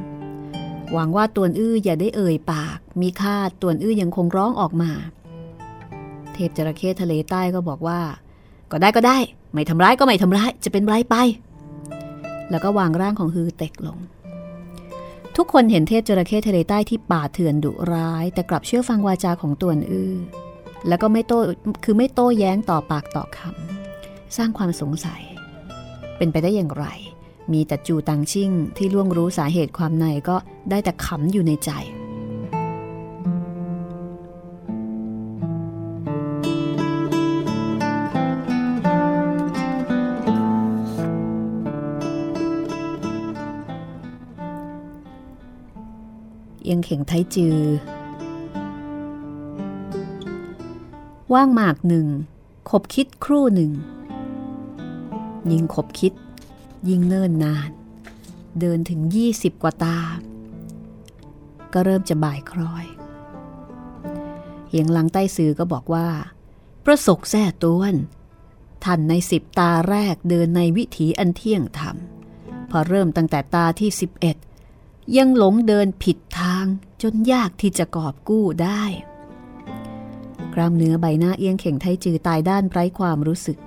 [0.93, 4.91] หวังว่าต่วอื้ออย่าได้เอ่ยปาก มีคาดต่วอื้อยังคงร้องออกมา
[6.33, 7.99] เทพจระเข้ทะเลใต้ก็บอกว่า
[8.71, 9.17] ก็ได้ก็ได้
[9.53, 11.15] ไม่ทำร้ายก็ไม่ทำร้าย จะเป็นไรไป
[12.49, 13.97] แล้วก็วางร่างของฮือเต็กลง
[15.37, 20.13] ทุกคนเห็นเทพจระเข้ทะเลใต้ที่ป่าเถื่อนดุร้าย แต่กลับเชื่อฟังวาจาของตัวอื้อ
[20.87, 21.39] แล้วก็ไม่โต้
[21.83, 25.21] คือไม่โต้แย้งต่อปากต่อคำสร้างความสงสัย
[26.17, 26.85] เป็นไปได้อย่างไร
[27.53, 30.37] มีแต่จูตังชิ่งที่ล่วงรู้สาเหตุความในก็
[30.69, 31.71] ได้แต่ขำอยู่ในใจ
[46.63, 47.59] เอียงเข่งไทจือ
[51.33, 52.07] ว่างหมากหนึ่ง
[52.69, 53.71] ขบคิดครู่หนึ่ง
[55.51, 56.13] ยิ่งขบคิด
[56.89, 57.69] ยิ่งเนิ่นนาน
[58.59, 59.99] เดินถึงยี่สิบกว่าตา
[61.73, 62.85] ก็เริ่มจะบ่ายคล้อย
[64.67, 66.07] เฮียงหลังใต้สื่อก็บอกว่า
[66.85, 67.95] ประสกแท้ต้วน
[68.83, 71.95] ท่านในสิบตาแรกเดินในวิถีอันเที่ยงธรรม
[72.69, 74.37] พอเริ่มตั้งแต่ตาที่สิบเอ็ด
[75.17, 76.65] ยังหลงเดินผิดาง
[77.01, 78.83] จนยากที่จะกอบกู้ได้
[80.53, 83.57] กรามเนื้อใบหน้าเอียงเข่งไทจือตายด้านไร้ความรู้สึก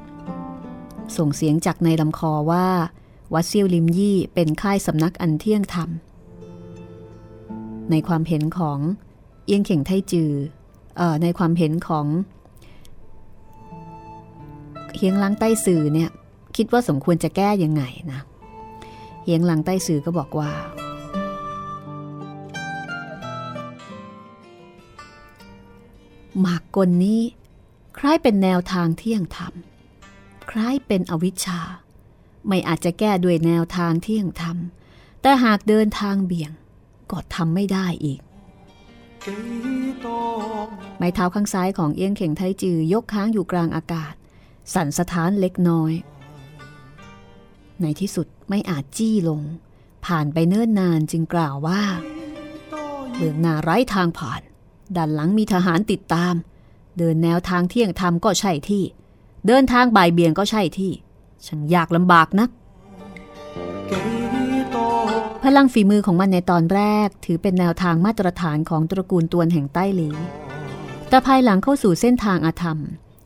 [1.16, 2.68] ส่งเสียงจากในลำคอว่า
[3.34, 5.90] วัดเซียวลิมยี่เป็นค่ายสำนักอันเที่ยงธรรม
[7.90, 8.78] ในความเห็นของ
[9.46, 10.32] เอียงเข่งไทจือ
[11.00, 12.06] อในความเห็นของ
[14.96, 16.10] เฮียงลังใต้สื่อเนี่ย
[16.56, 18.20] คิดว่าสมควรจะแก้ยังไงนะ
[19.24, 20.50] เฮียงลังใต้สื่อก็บอกว่า
[26.40, 27.20] หมากกลนี้
[27.98, 29.52] คล้ายเป็นแนวทางเที่ยงธรรม
[30.50, 31.60] คล้ายเป็นอวิชชา
[32.48, 34.56] ไม่อาจจะแก้ด้วยแนวทางเที่ยงธรรม
[35.22, 36.52] แต่หากเดินทางเบี่ยง
[37.10, 38.20] ก็ทำไม่ได้อีก
[40.98, 44.14] ไม้เท้าข้างซ้ายของเอี้ยงเข่งไทจือยกค้างอยู่กลางอากาศ
[44.74, 45.92] สั่นสะท้านเล็กน้อย
[47.80, 49.42] ในที่สุดไม่อาจจี้ลง
[50.06, 51.82] ผ่านไปเนิ่นนานจึงกล่าวว่า
[53.14, 54.42] เบืองนาไร้ทางผ่าน
[54.96, 56.34] ด้านหลังมีทหารติดตาม
[56.98, 58.84] เดินแนวทางเที่ยงธรรมก็ใช่ที่
[59.46, 60.92] เดินทางบ่ายเบี่ยงก็ใช่ที่
[61.46, 62.50] ช่างยากลำบากนัก
[65.42, 70.10] พลังฝีมือของมันในตอนแรก ถือเป็นแนวทางมาตรฐานของตระกูลตวนแห่งใต้หลี
[71.08, 72.78] แต่ภายหลังเข้าสู่เส้นทางอาธรรม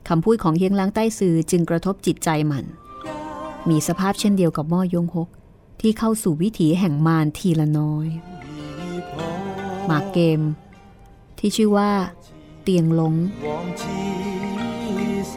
[0.08, 2.64] คำพูดของเฮียงล้างใต้ซือจึงกระทบจิตใจมัน
[3.68, 5.28] มีสภาพเช่นเดียวกับม่อยงหก
[5.80, 8.06] ที่เข้าสู่วิถีแห่งมารทีละน้อย
[9.86, 10.40] หมากเกม
[11.40, 11.90] ที่ชื่อว่า
[12.62, 13.14] เตียงลง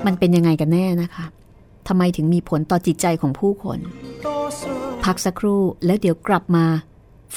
[0.06, 1.26] มันเป็นยังไงกันแน่นะคะ
[1.88, 3.80] ทำไมถึงมีผลต่อจิตใจของผู้คน
[5.06, 6.66] พักสักครู่แล้วเดี๋ยวกลับมา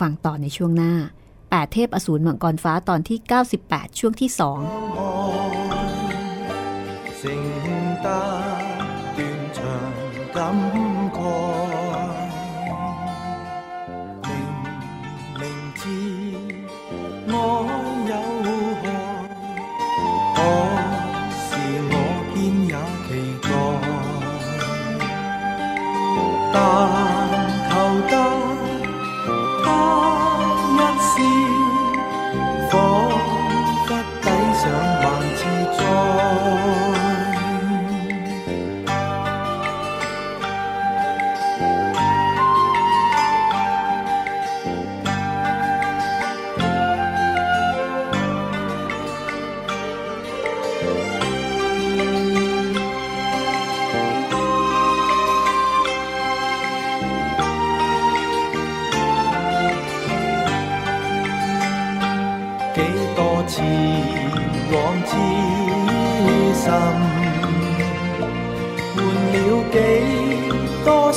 [0.01, 0.93] ฟังต่อในช่วงหน้า
[1.37, 3.19] 8 เทพอสูรมังกรฟ้าตอนที่
[3.59, 4.39] 98 ช่วงที่ 2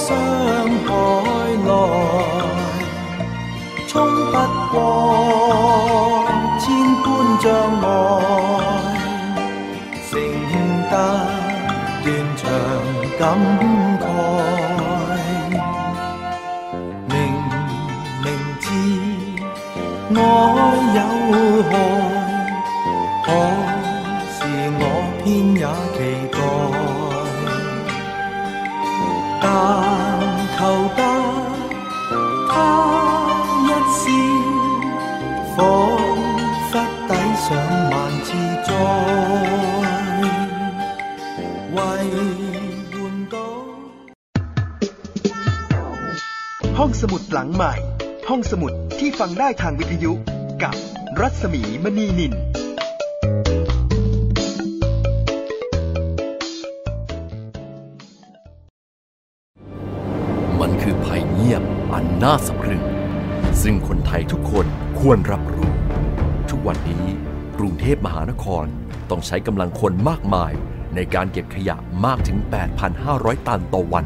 [0.09, 0.11] 沧
[0.87, 0.89] 海
[1.65, 1.69] 内，
[3.87, 3.93] 冲
[4.31, 4.33] 不
[4.71, 4.73] 过
[6.59, 6.65] 千
[7.03, 7.05] 般
[7.39, 7.45] 障
[7.83, 7.85] 碍，
[10.09, 10.11] 承
[10.89, 10.93] 得
[12.01, 12.05] 断
[12.37, 12.41] 肠
[13.19, 13.21] 感
[13.99, 14.03] 慨。
[17.05, 17.13] 明
[18.23, 18.27] 明
[18.59, 18.65] 知
[20.15, 20.17] 爱
[20.95, 20.97] 有
[21.69, 23.27] 害，
[47.01, 47.73] สมุดหลังใหม่
[48.29, 50.11] ห้องสมุดที่ฟังได้ทางวิทยุ
[50.63, 50.75] กับ
[51.19, 52.33] รัศมีมณีนิน
[60.59, 62.83] มันคือภัยเงียบอันน่าสะพรึง
[63.61, 64.65] ซึ่งคนไทยทุกคน
[64.99, 65.71] ควรรับรู้
[66.49, 67.05] ทุกวันนี้
[67.57, 68.65] กรุงเทพมหานคร
[69.09, 70.53] ต้องใช้กำลังคนมากมาย
[70.95, 72.37] ในการเก็บขยะมากถึง
[72.93, 74.05] 8,500 ตันต่อวัน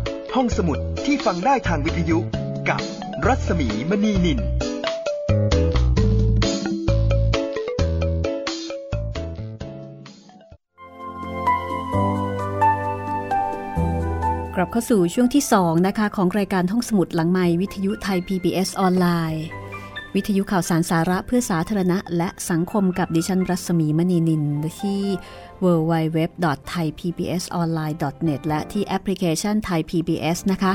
[0.35, 2.17] ห้องสมุดที่ฟังได้ทางวิทยุ
[2.69, 2.81] กับ
[3.25, 4.39] รัศมีมณีนิน
[14.55, 19.60] กลับเข้าสู่ช่วงที่ 2 นะคะ ของรายการห้องสมุดหลังไม้วิทยุไทย PBS ออนไลน์
[20.15, 24.43] วิทยุข่าวสารสาระเพื่อสาธารณะ และสังคมกับดิฉันรัศมีมณีนิน
[24.81, 25.01] ที่
[25.63, 30.73] www.thaipbsonline.net และที่แอปพลิเคชัน Thai PBS นะคะ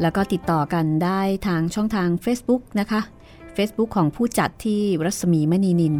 [0.00, 3.00] แล้วก็ติดต่อกันได้ทางช่องทาง Facebook นะคะ
[3.56, 5.96] Facebook ของผู้จัดที่รัศมีมณีนิน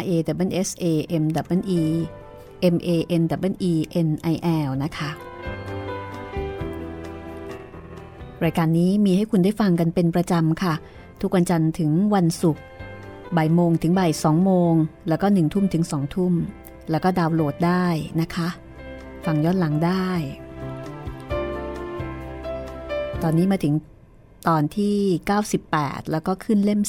[0.00, 0.10] R A
[0.48, 0.84] W S A
[1.22, 1.24] M
[1.58, 1.82] W E
[2.74, 2.88] M A
[3.20, 3.72] N W E
[4.06, 4.34] N I
[4.66, 5.10] L นะคะ
[8.44, 10.74] รายการนี้มีให้คุณได้ฟังกันเป็นประจำค่ะ
[11.20, 12.62] ทุกวันจันทร์ถึงวันศุกร์
[13.36, 14.72] บ่ายโมงถึงบ่ายสองโมง
[15.08, 16.32] แล้วก็หนึ่งทุ่มถึงสองทุ่ม
[16.90, 17.86] แล้วก็ดาวน์โหลดได้
[18.20, 18.48] นะคะ
[19.24, 20.08] ฟังย้อนหลังได้
[23.22, 23.74] ตอนนี้มาถึง
[24.48, 24.96] ตอนที่
[25.54, 26.80] 98 แล้วก็ขึ้นเล่ม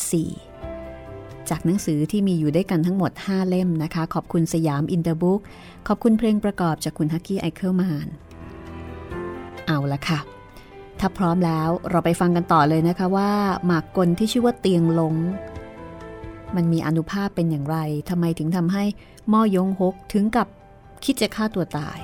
[0.71, 5.41] 4 จากหนังสือที่มีอยู่ด้วยกันทั้งหมด 5 เล่มนะคะ ขอบคุณสยามอินเตอร์บุ๊ก
[5.87, 8.07] ขอบคุณเพลงประกอบจากคุณฮักกี้ไอเคิลมาน
[9.67, 10.19] เอาละค่ะ
[10.99, 13.31] ถ้าพร้อมแล้วเราไปฟังกันต่อเลยนะคะว่า
[13.65, 15.13] หมากกลที่ชื่อว่าเตียงลง
[16.55, 17.77] มันมีอานุภาพเป็นอย่างไร
[18.09, 18.83] ทำไมถึงทำให้
[19.33, 20.47] ม่อยงฮกถึงกับ
[21.03, 21.99] คิดจะฆ่าตัวตาย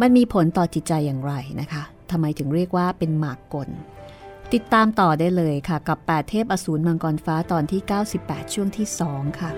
[0.00, 3.68] มันมีผลต่อจิตใจอย่างไรนะคะทำไมถึงเรียกว่าเป็นหมากกล
[4.52, 7.80] ติดตามต่อได้เลยค่ะ กับ 8 เทพอสูรมังกรฟ้าตอนที่
[8.16, 9.50] 98 ช่วงที่ 2 ค่ะ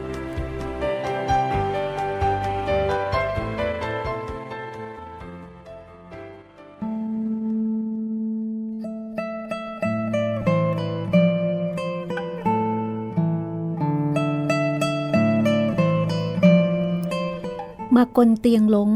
[18.16, 18.90] กลเตียงลง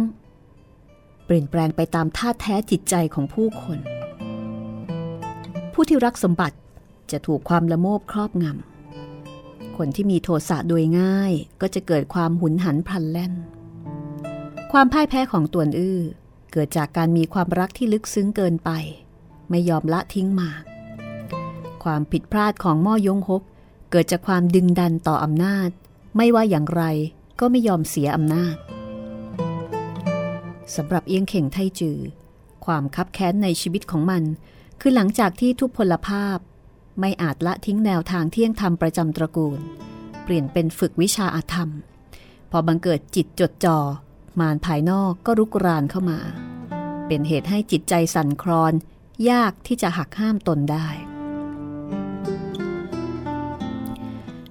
[1.25, 3.79] เปลี่ยนแปลงไปตามท่าแท้จิตใจของผู้คน
[5.73, 6.57] ผู้ที่รักสมบัติ
[7.11, 13.33] จะถูกความละโมบครอบงำ คนที่มีโทสะโดยง่ายก็จะเกิดความหุนหันพลันแล่น
[14.73, 16.01] ความพ่ายแพ้ของตวนอื้อ
[16.53, 18.71] เกิดจากการมีความรักที่ลึกซึ้งเกินไป
[19.51, 20.63] ไม่ยอมละทิ้งหมาก
[21.85, 23.43] ความผิดพลาดของม่อยงฮก
[23.91, 25.71] เกิดจากความดึงดันต่ออำนาจ
[26.17, 26.83] ไม่ว่าอย่างไร
[27.41, 28.57] ก็ไม่ยอมเสียอำนาจ
[30.75, 31.99] สำหรับเอียงเข่งไทจือ
[32.65, 34.23] ความคับแค้นในชีวิตของมัน
[34.81, 36.39] คือหลังจากที่ทุพพลภาพ
[37.01, 39.61] ไม่อาจละทิ้งแนวทางเที่ยงธรรมประจำตระกูล
[40.23, 41.71] เปลี่ยนเป็นฝึกวิชาอาธรรม
[42.51, 43.79] พอบังเกิดจิตจดจอ่อ
[44.41, 46.19] มารภายนอกก็รุกรานเข้ามา
[47.07, 48.73] เป็นเหตุให้จิตใจสั่นคลอน
[49.31, 50.89] ยากที่จะหักห้ามตนได้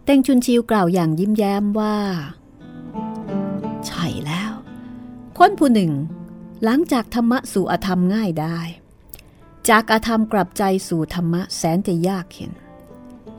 [0.04, 1.98] เต็งชุนชิวกล่าวอย่างยิ้มแย้มว่า
[3.88, 4.55] ใช่แล้ว
[5.40, 5.94] คนผู้หนึ่ง
[6.64, 8.60] หลังจากธรรมะสู่อธรรมง่ายได้
[9.70, 12.52] จากอธรรมกลับใจสู่ธรรมะแสนจะยากเห็น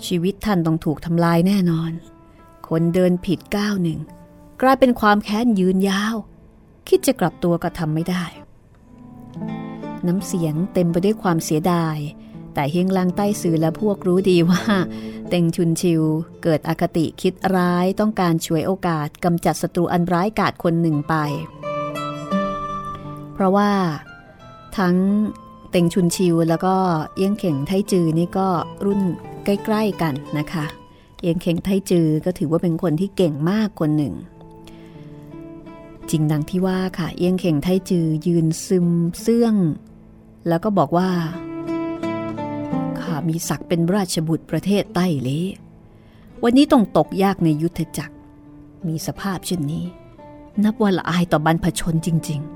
[0.07, 1.93] ชีวิตท่านต้องถูกทำลายแน่นอน
[2.69, 3.99] คนเดินผิดก้าวหนึ่ง
[4.63, 6.17] กลายเป็นความแค้นยืนยาว
[6.89, 8.25] คิดจะกลับตัวก็ทำไม่ได้
[10.07, 11.97] น้ำเสียงเต็มไปด้วยความเสียดาย
[12.55, 14.63] แต่เฮงลังใต้สื่อและพวกรู้ดีว่า
[15.29, 16.03] เต็งชุนชิว
[16.43, 21.17] เกิดอคติคิดร้ายต้องการช่วยโอกาสกำจัดศัตรูอันร้ายกาจคนหนึ่งไป
[23.37, 23.71] เพราะว่า
[24.79, 24.97] ทั้ง
[25.71, 26.75] เต็งชุนชิวแล้วก็
[27.17, 28.49] เอี้ยงเข่งไทจือนี่ก็
[28.85, 29.01] รุ่น
[29.45, 30.65] ใกล้ๆกันนะคะ
[31.21, 34.15] เอี้ยงเข่งไทจือก็ถือว่าเป็นคนที่เก่งมากคนหนึ่ง
[36.11, 38.89] จริงดังที่ว่าค่ะ เอี้ยงเข่งไทจือยืนซึม
[39.21, 39.55] เสื่อง
[40.49, 41.11] แล้วก็บอกว่า
[42.99, 45.31] ข้ามีศักดิ์เป็นราชบุตรประเทศใต้เล
[46.45, 48.15] วันนี้ต้องตกยากในยุทธจักร
[48.87, 49.85] มีสภาพเช่นนี้
[50.65, 52.56] นับว่าละอายต่อบรรพชนจริง ๆ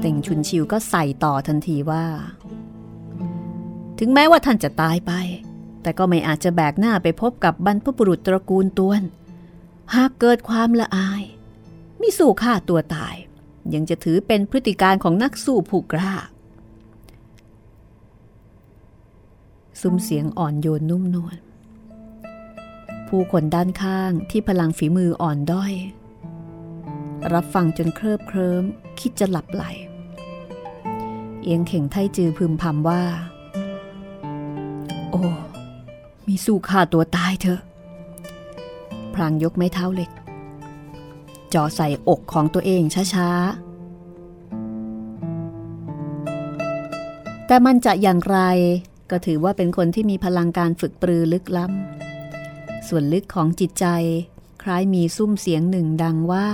[0.00, 2.04] เต่งชุนชิวก็ใส่ต่อทันทีว่า
[3.98, 5.12] ถึงแม้ว่าท่านจะตายไป
[5.82, 9.02] แต่ก็ไม่อาจจะแบกหน้าไปพบกับบรรพบุรุษตระกูลตวน
[9.94, 11.22] หากเกิดความละอาย
[12.00, 13.14] มิสู้ฆ่าตัวตาย
[13.74, 16.14] ยังจะถือเป็นพฤติการของนักสู้ผู้กล้า
[19.80, 21.36] ซุ้มเสียงอ่อนโยนนุ่มนวล
[23.08, 25.72] ผู้คนด้านข้างที่พลังฝีมืออ่อนด้อย
[27.32, 28.64] รับฟังจนเคลิบเคลิ้ม
[29.00, 29.64] คิดจะหลับไหล
[31.42, 33.02] เอียงเข่งไทจือพึมพำว่า
[35.10, 35.22] โอ้
[36.26, 37.60] มีสู้ฆ่าตัวตายเถอะ
[39.14, 40.10] พลางยกไม้เท้าเล็ก
[41.54, 42.82] จ่อใส่อกของตัวเอง
[43.14, 43.38] ช้าๆ
[47.46, 48.38] แต่มันจะอย่างไร
[49.10, 53.86] ก็ถือว่าเป็นคนที่มีพลังการฝึกปรือลึกล้ำ ส่วนลึกของจิตใจ
[54.62, 56.48] คล้ายมีซุ้มเสียงหนึ่งดังว่า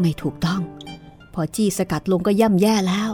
[0.00, 0.62] ไม่ถูกต้อง
[1.34, 3.10] พอจี้สกัดลงก็ย่ำแย่แล้ว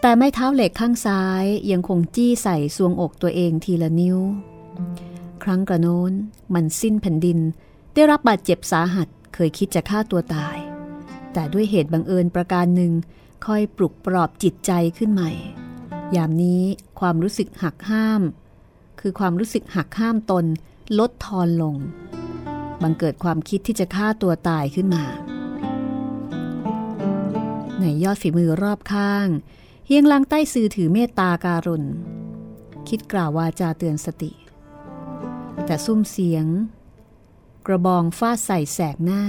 [0.00, 4.18] แต่ไม่เท้าเหล็กข้างซ้ายยังคงจี้ใส่ซวงอกตัวเองทีละนิ้ว
[5.42, 6.12] ครั้งกระโน้น
[6.54, 7.38] มันสิ้นแผ่นดิน
[7.94, 10.56] ได้รับบาดเจ็บสาหัสเคยคิดจะฆ่าตัวตาย
[11.32, 12.92] แต่ด้วยเหตุบังเอิญประการหนึ่ง
[13.46, 15.30] ค่อยปลุกปลอบจิตใจขึ้นใหม่
[16.16, 16.62] ยามนี้
[17.00, 18.22] ความรู้สึกหักห้าม
[19.00, 20.44] คือความรู้สึกหักห้ามตน
[20.98, 21.76] ลดทอนลง
[22.82, 25.04] บังเกิดความคิดที่จะฆ่าตัวตายขึ้นมา
[27.80, 29.28] ในยอดฝีมือรอบข้าง
[29.86, 31.84] เฮียงลังใต้สื่อถือเมตตาการุณ
[32.88, 34.32] คิดกล่าววาจาเตือนสติ
[35.66, 36.46] แต่ซุ้มเสียง
[37.66, 39.22] กระบองฟาดใส่แสกหน้า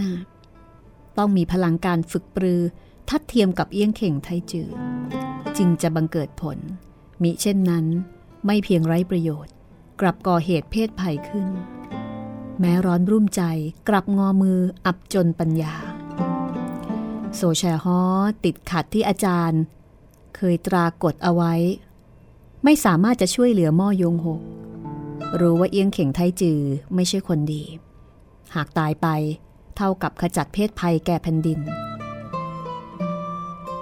[1.17, 2.61] ต้องมีพลังการฝึกปรือ
[3.09, 4.69] ทัดเทียมกับเอี้ยงเข่งไทจือ
[5.57, 6.57] จึงจะบังเกิดผล
[7.21, 7.85] มิเช่นนั้น
[8.45, 9.53] ไม่เพียงไร้ประโยชน์
[10.01, 11.47] กลับก่อเหตุเพศภัยขึ้น
[12.59, 13.43] แม้ร้อนรุ่มใจ
[13.89, 15.75] กลับงอมืออับจนปัญญา
[17.35, 18.01] โซแชฮอ
[18.43, 19.61] ติดขัดที่อาจารย์
[20.35, 21.53] เคยตรากฎเอาไว้
[22.63, 24.41] ไม่สามารถจะช่วยเหลือม่อยงหก
[25.39, 26.59] รู้ว่าเอียงเข่งไทจือ
[26.95, 27.63] ไม่ใช่คนดี
[28.55, 29.07] หากตายไป
[29.75, 31.59] เท่ากับขจัดเพศภัยแก่แผ่นดิน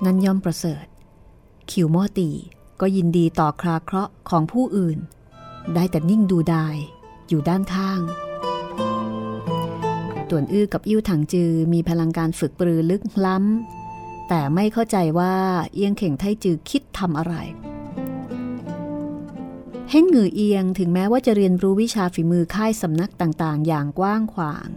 [0.05, 0.85] นั่นย่อมประเสริฐ
[1.71, 2.29] คิวมอตี
[2.81, 4.99] ก็ยินดีต่อคราเคราะห์ของผู้อื่น
[5.73, 6.75] ได้แต่นิ่งดูดาย
[7.27, 8.01] อยู่ด้านข้าง
[10.29, 15.33] ต่วนอื้อกับอิ่วถังจือมีพลังการฝึกปรือลึกล้ำ แต่ไม่เข้าใจว่า
[15.73, 17.35] เอียงเข่งไทจือคิดทำอะไร
[19.89, 24.67] เฮงหงือเอียงถึงแม้ว่าจะเรียนรู้วิชาฝีมือค่ายสำนักต่างๆ อย่างกว้างขวาง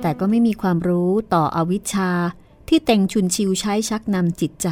[0.00, 2.10] แต่ก็ไม่มีความรู้ต่ออวิชชา
[2.68, 4.68] ที่เต็งชุนชิวใช้ชักนำจิตใจ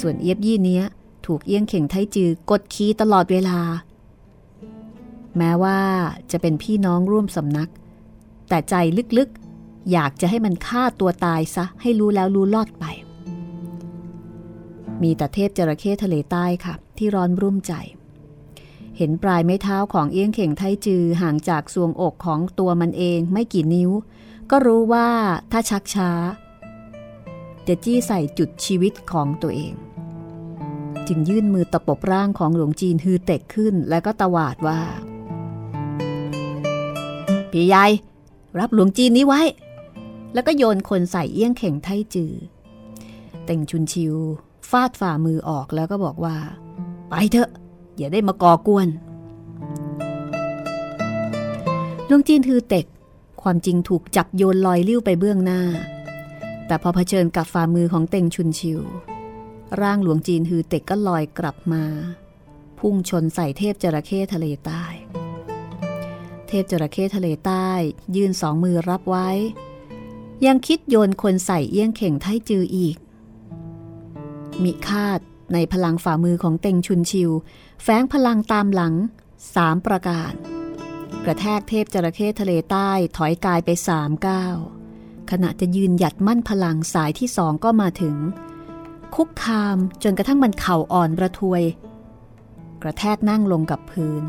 [0.00, 0.84] ส่วนเอียบยี่เนี้ย
[1.26, 3.60] ถูกเอี้ยงเข่งไทจือกดขี่ตลอดเวลา
[5.38, 5.78] แม้ว่า
[6.30, 7.70] จะเป็นพี่น้องร่วมสำนัก
[8.54, 8.76] แต่ใจ
[9.18, 12.84] ลึกๆ อยากจะให้มันฆ่าตัวตายซะ ให้รู้แล้วรู้ลอดไป
[15.02, 17.72] มีแต่เทพจระเข้ทะเลใต้ค่ะ ที่ร้อนรุ่มใจ
[18.96, 23.90] เห็นปลายไม้เท้าของเอี้ยงเข่งไทจือห่างจากสวงอกของตัวมันเองไม่กี่นิ้ว
[24.50, 25.08] ก็รู้ว่า
[25.52, 26.10] ถ้าชักช้า
[27.66, 29.74] จะจี้ใส่จุดชีวิตของตัวเอง
[31.06, 34.80] จึงยื่นมือตะปบร่างของหลวงจีนฮือเต็กขึ้น แล้วก็ตวาดว่า
[37.52, 37.86] พี่ใหญ่
[38.58, 39.42] รับหลวงจีนนี้ไว้
[40.34, 42.32] แล้วก็โยนคนใส่เอี้ยงเข่งไทจือ
[43.44, 44.14] เต่งชุนชิว
[44.70, 46.36] ฟาดฝ่ามือออกแล้วก็บอกว่า
[47.08, 47.50] ไปเถอะ
[47.96, 48.88] อย่าได้มาก่อกวน
[52.06, 52.86] หลวงจีนฮือเต็ก
[53.42, 55.62] ความจริงถูกจับโยนลอยลิ้วไปเบื้องหน้า
[56.66, 58.80] แต่พอเผชิญกับฝ่ามือของเต่งชุนชิว
[59.80, 61.84] ร่างหลวงจีนฮือเต็กก็ลอยกลับมา
[62.78, 64.84] พุ่งชนใส่เทพจระเข้ทะเลใต้
[66.48, 67.70] เทพจระเข้ทะเลใต้
[68.16, 69.28] ยื่นสองมือรับไว้
[70.46, 72.96] ยังคิดโยนคนใส่เอี้ยงเข่งไทจืออีก
[74.62, 75.20] มิคาด
[75.52, 77.30] ในพลังฝ่ามือของเต็งชุนชิว
[77.82, 78.94] แฝงพลังตามหลัง
[79.54, 80.32] สามประการ
[81.24, 84.56] กระแทกเทพจระเข้ทะเลใต้ถอยกายไปสามก้าว
[85.30, 88.16] ขณะจะยืนหยัดมั่นพลังสายที่สองก็มาถึง
[89.14, 91.62] คุกคามจนกระทั่งมันเข่าอ่อนประทวย
[92.82, 94.22] กระแทกนั่งลงกับพื้น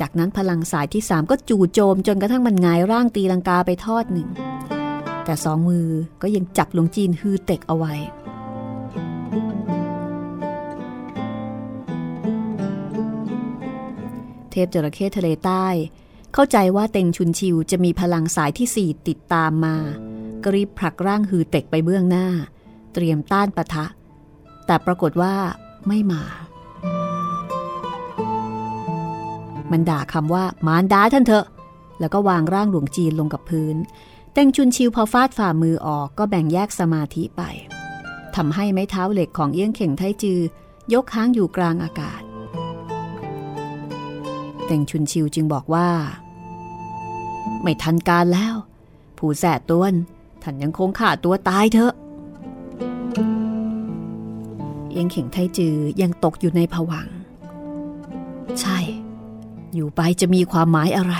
[0.00, 4.28] จากนั้นพลังสายที่สามก็จู่โจมจนกระทั่งมันงายร่างตีลังกาไปทอดหนึ่ง
[5.24, 5.88] แต่สองมือ
[6.22, 7.94] ก็ยังจับหลวงจีนฮือเต็กเอาไว้
[14.50, 15.66] เทพจระเข้ทะเลใต้
[16.34, 19.76] เข้าใจว่าเต็งชุนชิวจะมีพลังสายที่สี่ติดตามมา
[20.44, 22.26] กรีบผลักร่างฮือเต็กไปเบื้องหน้า
[22.94, 23.86] เตรียมต้านปะทะ
[24.66, 25.34] แต่ปรากฏว่า
[25.88, 26.22] ไม่มา
[29.74, 31.46] มันด่าคำว่ามารดาท่านเถอะ
[32.00, 33.76] แล้วก็วางร่างหลวงจีนลงกับพื้น
[34.32, 37.42] แตงชุนชิวพอฟาดฝ่ามือออกก็แบ่งแยกสมาธิไป
[38.36, 40.40] ทำให้ไม้เท้าเหล็กของเอี้ยงเข่งไทจือ
[40.92, 42.22] ยกค้างอยู่กลางอากาศ
[44.66, 45.88] แตงชุนชิวจึงบอกว่า
[47.62, 48.54] ไม่ทันการแล้ว
[49.18, 49.94] ผู้แสดต้วน
[50.42, 51.92] ท่านยังคงขาดตัวตายเถอะ
[54.90, 57.08] เอียงเข่งไทจือยังตกอยู่ในผวัง
[58.60, 58.78] ใช่
[59.74, 61.14] อยู่ไปจะมีความหมายอะไร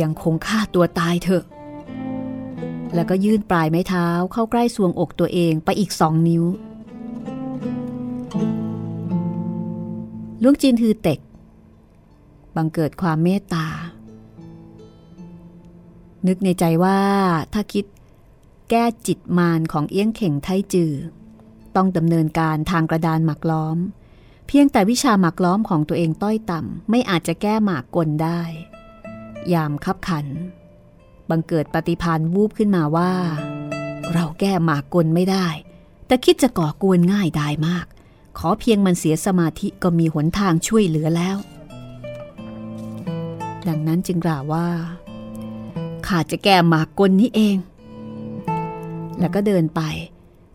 [0.00, 1.44] ยังคงฆ่าตัวตายเถอะ
[2.94, 6.44] แล้วก็ยื่นปลายไม้เท้าเข้าใกล้สวงอกตัวเองไปอีกสองนิ้ว
[10.42, 11.20] ลุงจีนฮือเต็ก
[12.56, 13.66] บังเกิดความเมตตา
[16.26, 17.00] นึกในใจว่า
[17.52, 17.84] ถ้าคิด
[18.70, 20.92] แก้จิตมารของเอี้ยงเข่งไทจือ
[21.76, 23.78] ต้องดำเนินการทางกระดานหมักล้อม
[24.50, 28.40] เพียงแต่วิชาหมักล้อมของตัวเองต้อยต่ำไม่อาจจะแก้หมากกลได้
[29.52, 30.26] ยามคับขัน
[31.30, 33.12] บังเกิดปฏิพานวูบขึ้นมาว่า
[34.12, 35.46] เราแก้หมากกลไม่ได้
[36.06, 37.86] แต่คิดจะก่อกวนง่ายได้มาก
[38.38, 41.36] ขอเพียงมันเสียสมาธิก็มีหนทางช่วยเหลือแล้ว
[43.68, 44.68] ดังนั้นจึงกล่าวว่า
[46.06, 47.56] ข้าจะแก้หมากกลนี้เอง
[49.20, 49.80] แล้วก็เดินไป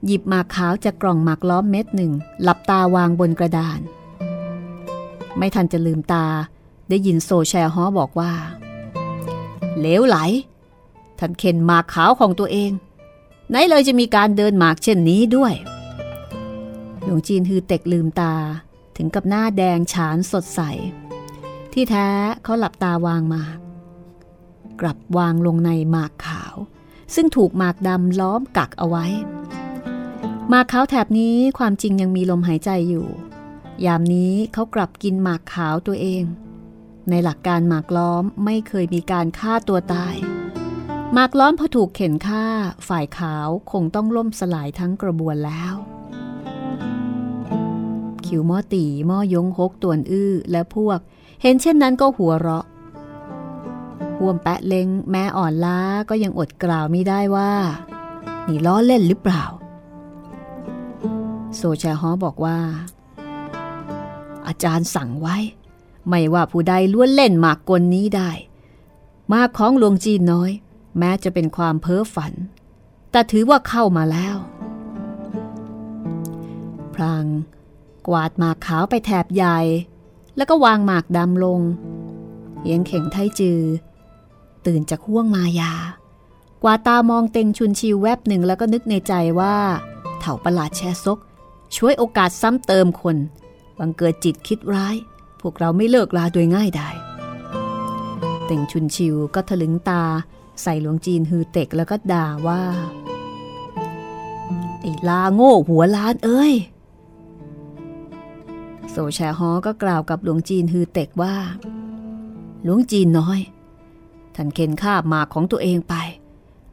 [0.06, 2.12] หยิบหมากขาวจากกล่องหมากล้อมเม็ดหนึ่ง
[2.44, 3.80] หลับตาวางบนกระดาน
[5.38, 6.26] ไม่ทันจะลืมตา
[6.90, 8.34] ได้ยินโซแชร์ฮอบอกว่า
[9.78, 10.18] เหลวไหล
[11.20, 12.72] ท่านเข็นหมากขาวของตัวเอง
[13.50, 15.54] ไหนเลยจะมีการเดินหมากเช่นนี้ด้วย
[17.04, 18.34] หลวงจีนฮือเต็กลืมตา
[18.98, 20.62] ถึงกับหน้าแดงฉานสดใส
[21.74, 22.08] ที่แท้
[22.44, 23.58] เขาหลับตาวางหมาก
[24.82, 26.56] กลับวางลงในหมากขาว
[27.16, 29.06] ซึ่งถูกหมากดำล้อมกักเอาไว้
[30.50, 33.08] หมากขาวแถบนี้ความจริงยังมีลมหายใจอยู่
[33.86, 36.24] ยามนี้เขากลับกินหมากขาวตัวเอง
[37.10, 40.16] ในหลักการหมากล้อมไม่เคยมีการฆ่าตัวตาย
[41.14, 42.46] หมากล้อมพอถูกเข็นฆ่า
[42.88, 45.74] ฝ่ายขาวคงต้องล่มสลายทั้งกระบวนแล้ว
[48.26, 51.00] ขิวม้อตีม้อยงฮกตวนอื้อและพวก
[51.42, 52.66] เห็นเช่นนั้นก็หัวเราะ
[54.18, 55.80] ห่วมแปะเล็งแม้อ่อนล้า
[56.10, 57.52] ก็ยังอดกล่าวไม่ได้ว่า
[58.48, 59.44] นี่ล้อเล่นหรือเปล่า
[61.58, 62.58] โซชาฮอบอกว่า
[64.48, 65.38] อาจารย์สั่งไว้
[66.08, 68.32] ไม่ว่าผู้ใดล้วนเล่นหมากกลนี้ได้
[69.34, 70.52] มากของหลวงจีนน้อย
[71.00, 72.34] แม้จะเป็นความเพ้อฝัน
[73.12, 74.36] แต่ถือว่าเข้ามาแล้ว
[76.96, 77.26] พราง
[78.08, 79.60] กวาดหมากขาวไปแถบใหญ่
[80.38, 81.60] แล้วก็วางหมากดำลง
[82.62, 83.62] เยียงเข่งไทจือ
[84.66, 85.74] ตื่นจากห่วงมายา
[86.64, 89.56] กว่าตามองเต็งชุนชิวแวบหนึ่งแล้วก็นึกในใจว่า
[90.20, 91.20] เถ่าประหลาดแช่ซก
[91.78, 93.18] ช่วยโอกาสซ้ำเติมคน
[93.80, 94.96] บังเกิดจิตคิดร้าย
[95.42, 96.90] พวกเราไม่เลิกลาโดยง่ายได้
[98.46, 100.04] เต็งชุนชิวก็ถลึงตา
[100.62, 102.62] ใส่หลวงจีนฮือเต็กแล้วก็ด่าว่า
[104.82, 106.54] ไอ้ลาโง่หัวล้านเอ้ย
[108.90, 111.36] โซแชฮอก็กล่าวกับหลวงจีนฮือเต็กว่า
[112.64, 113.40] หลวงจีนน้อย
[114.36, 115.96] ท่านเข็นข้าหมากของตัวเองไป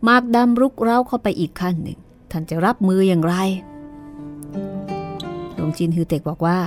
[0.04, 1.98] หมากดำรุกเร้าเข้าไปอีกขั้นหนึ่ง
[2.30, 3.34] ท่านจะรับมืออย่างไร
[5.60, 6.58] หลวงจีนฮือเต็กบอกว่า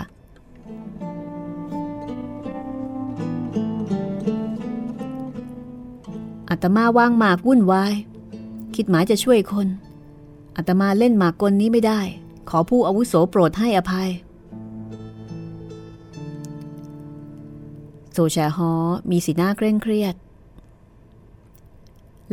[6.49, 7.93] อาตมาวางหมากวุ่นวาย
[8.75, 9.67] คิดหมายจะช่วยคน
[10.57, 12.01] อาตมาเล่นหมากกลนี้ไม่ได้
[12.49, 14.09] ขอผู้อาวุโสโปรดให้อภัย
[18.11, 18.71] โซแชฮอ
[19.09, 20.15] มีสีหน้าเคร่งเครียด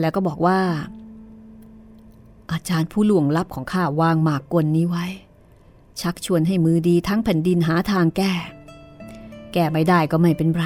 [0.00, 0.60] แล้วก็บอกว่า
[2.52, 5.06] อาจารย์ผู้หลวงลับของข้าวางหมากกลนี้ไว้
[6.02, 8.32] ชักชวนให้มือดีทั้งแผ่นดินหาทางแก้
[9.52, 10.64] แก้ไม่ได้ก็ไม่เป็นไร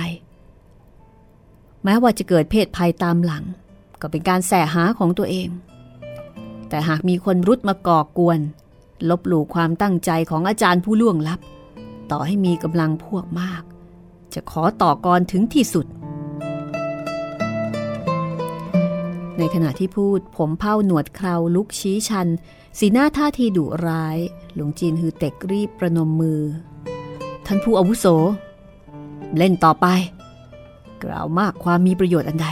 [1.84, 3.44] แม้ว่าจะเกิดเพศภัยตามหลัง
[4.00, 5.48] ก็เป็นการแสหาของตัวเอง
[6.68, 8.40] แต่หากมีคนรุดมาก่อกวน
[9.08, 11.40] ลบหลู่ความตั้งใจของอาจารย์ผู้ล่วงลับ
[12.10, 13.62] ต่อให้มีกำลังพวกมาก
[14.34, 15.86] จะขอต่อกรถึงที่สุด
[19.38, 22.28] ในขณะที่พูดผมเผ้าหนวดเคราลุกชี้ชัน
[22.78, 24.18] สีหน้าท่าทีดุร้าย
[24.54, 26.40] หลวงจีนฮือเต็กรีบประนมมือ
[27.46, 28.06] ท่านผู้อาวุโส
[29.36, 29.86] เล่นต่อไป
[31.04, 32.48] กล่าวมากความมีประโยชน์อันใด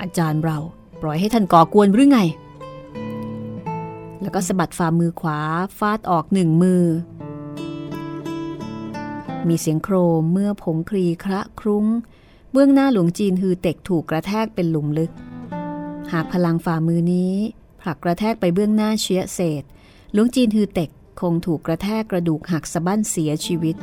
[0.00, 0.58] อาจารย์เรา
[1.02, 2.20] ปล่อยให้ท่านก่อกวนหรือไง
[4.20, 5.38] แล้วก็สะบัดฝ่ามือขวา
[5.78, 6.84] ฟาดออกหนึ่งมือ
[9.48, 11.86] มีเสียงโครมเมื่อผงครีคระครุ้ง
[12.52, 15.12] เบื้องหน้าหลวงจีนฮือเต็กถูกกระแทกเป็นหลุมลึก
[16.12, 17.34] หากพลังฝ่ามือนี้
[17.80, 19.62] ผลักกระแทกไปเบื้องหน้าเชื้อเศษ
[20.12, 20.90] หลวงจีนฮือเต็ก
[21.20, 23.76] คงถูกกระแทกกระดูกหักสะบั้นเสียชีวิต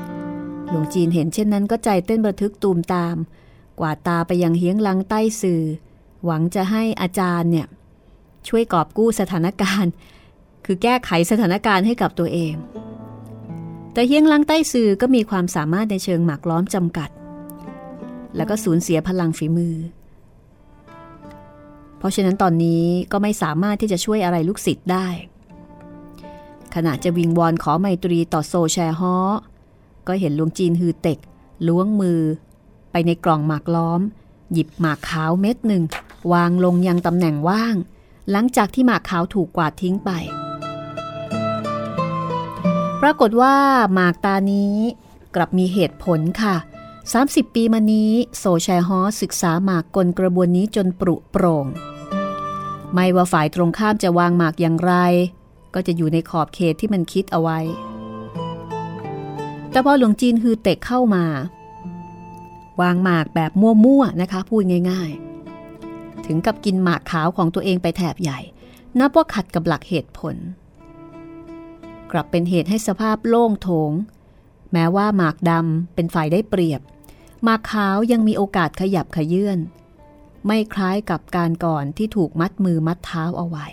[0.69, 3.15] หลวงจีนเห็นเช่นนั้นก็ใจเต้นระทึกตูมตาม
[3.79, 5.63] กวาดตาไปยังเฮียงลังใต้สื่อ
[6.25, 7.67] หวังจะให้อาจารย์เนี่ย
[8.47, 9.91] ช่วยกอบกู้สถานการณ์
[10.65, 12.53] คือแก้ไขสถานการณ์ให้กับตัวเอง
[13.93, 17.09] แต่เฮียงลังใต้สื่อก็มีความสามารถในเชิงหมากล้อมจำกัด
[18.35, 19.75] แล้วก็สูญเสียพลังฝีมือ
[21.97, 25.07] เพราะฉะนั้นตอนนี้ก็ไม่สามารถที่จะช่วยอะไรลูกศิษย์ได้
[26.75, 29.17] ขณะจะวิงวอนขอไมตรีต่อโซแชฮอ
[30.07, 31.19] ก็เห็นหลวงจีนฮือเต็ก
[31.67, 32.21] ล้วงมือ
[32.91, 34.01] ไปในกล่องหมากล้อม
[34.53, 35.83] หยิบหมากขาวเม็ดหนึ่ง
[36.33, 37.75] วางลงยังตำแหน่งว่าง
[38.31, 40.09] หลังจากที่หมากขาวถูกกวาดทิ้งไป
[43.01, 43.55] ปรากฏว่า
[43.93, 44.75] หมากตานี้
[45.35, 46.55] กลับมีเหตุผลค่ะ
[47.05, 51.65] 30 ปีมานี้โซแชฮอศึกษาหมากกลกระบวนนี้จนปรุโปร่ง
[52.93, 54.93] ไม่ว่าฝ่ายตรงข้ามจะวางหมากอย่างไร
[55.75, 57.59] ก็จะอยู่ในขอบเขตที่มันคิดเอาไว้
[59.71, 61.25] แต่พอหลวงจีนฮือเต็กเข้ามา
[62.81, 68.39] วางหมากแบบมั่วๆนะคะ พูดง่ายๆ ถึงกับกินหมากขาวของตัวเองไปแถบใหญ่
[68.99, 70.35] นับว่าขัดกับหลักเหตุผล
[72.11, 73.91] กลับเป็นเหตุให้สภาพโล่งโถง
[74.73, 76.81] แม้ว่าหมากดำเป็นฝ่ายได้เปรียบ
[77.43, 79.59] หมากขาวยังมีโอกาสขยับขยื่น
[80.45, 83.67] ไม่คล้ายกับการก่อนที่ถูกมัดมือมัดเท้าเอาไว้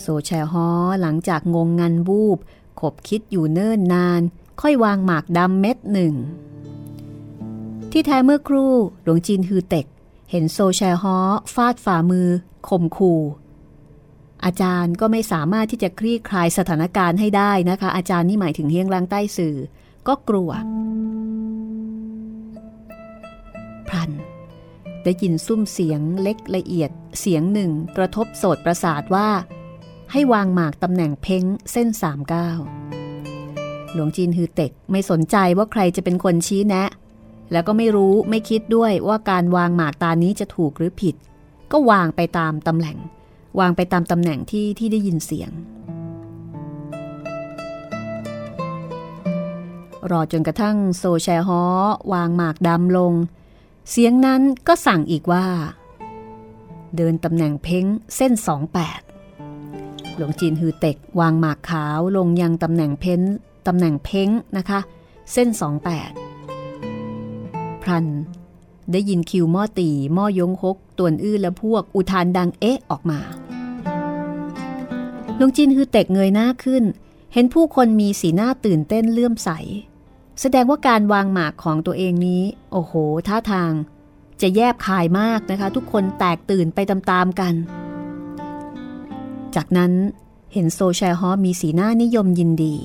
[0.00, 0.68] โซแชฮอ
[1.00, 2.38] หลังจากงงงันวูบ
[2.80, 4.20] ขบคิดอยู่เนิ่นนาน
[4.60, 6.14] ค่อยวางหมากดำเม็ดหนึ่ง
[7.90, 9.86] ที่แท้เมื่อครู่หลวงจีนฮือเต็ก
[10.30, 11.18] เห็นโซแชฮอ
[11.54, 12.28] ฟาดฝ่ามือ
[12.68, 13.20] ข่มขู่
[14.44, 19.56] อาจารย์ก็ไม่สามารถที่จะคลี่คลายสถานการณ์ให้ได้นะคะ อาจารย์นี่หมายถึงเฮียงลังใต้สื่อ
[20.08, 20.50] ก็กลัว
[23.88, 24.10] พลัน
[25.04, 26.90] ได้ยินซุ้มเสียงเล็กละเอียด
[27.20, 29.28] เสียงหนึ่งกระทบโสดประสาทว่า
[30.12, 32.48] ให้วางหมากตำแหน่งเพ้งเส้นสามก้า
[33.92, 36.88] หลวงจีนฮือเต็กไม่สนใจว่าใครจะเป็นคนชี้แนะ
[37.52, 41.14] แล้วก็ไม่รู้ไม่คิดด้วยว่าการวางหมากตานี้จะถูกหรือผิด
[41.72, 42.96] ก็วางไปตามตำแหน่ง
[43.60, 45.50] วางไปตามตำแหน่งที่ที่ได้ยินเสียง
[50.10, 51.62] รอจนกระทั่งโซแชฮอ
[52.12, 53.12] วางหมากดำลง
[53.90, 55.46] เสียงนั้นก็สั่งอีกว่า
[56.96, 57.84] เดินตำแหน่งเพ้ง
[58.16, 59.00] เส้นสองแปด
[60.16, 63.20] หลวงจีนฮือเต็กวางหมากขาวลงยังตำแหน่งเพ้น
[63.66, 64.80] ตำแหน่งเพ้งนะคะ
[65.32, 66.10] เส้นสองแปด
[67.82, 68.06] พรัน
[68.92, 73.20] ได้ยินคิวหม้อตีหม้อยงฮกตวนอื้อและพวกอุทานดังเอ๊ะออกมา
[75.36, 76.84] หลุงจินฮือเต็กเงยหน้าขึ้น
[77.32, 79.50] เห็นผู้คนมีสีหน้าตื่นเต้นเลื่อมใส
[80.40, 82.42] แสดงว่าการวางหมากของตัวเองนี้
[82.72, 82.92] โอ้โห
[83.28, 83.72] ท่าทาง
[84.40, 87.54] จะแยบคายมากนะคะ ทุกคนแตกตื่นไปตามๆกัน
[89.56, 89.92] จากนั้น
[90.52, 92.76] เห็นโซแชฮอมีสีหน้านิยมยินดี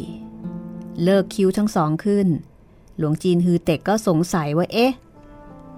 [1.03, 2.27] เลิกคิวทั้งสองขึ้น
[2.97, 4.93] หลวงจีนฮือเต็กก็สงสัยว่าเอ๊ะ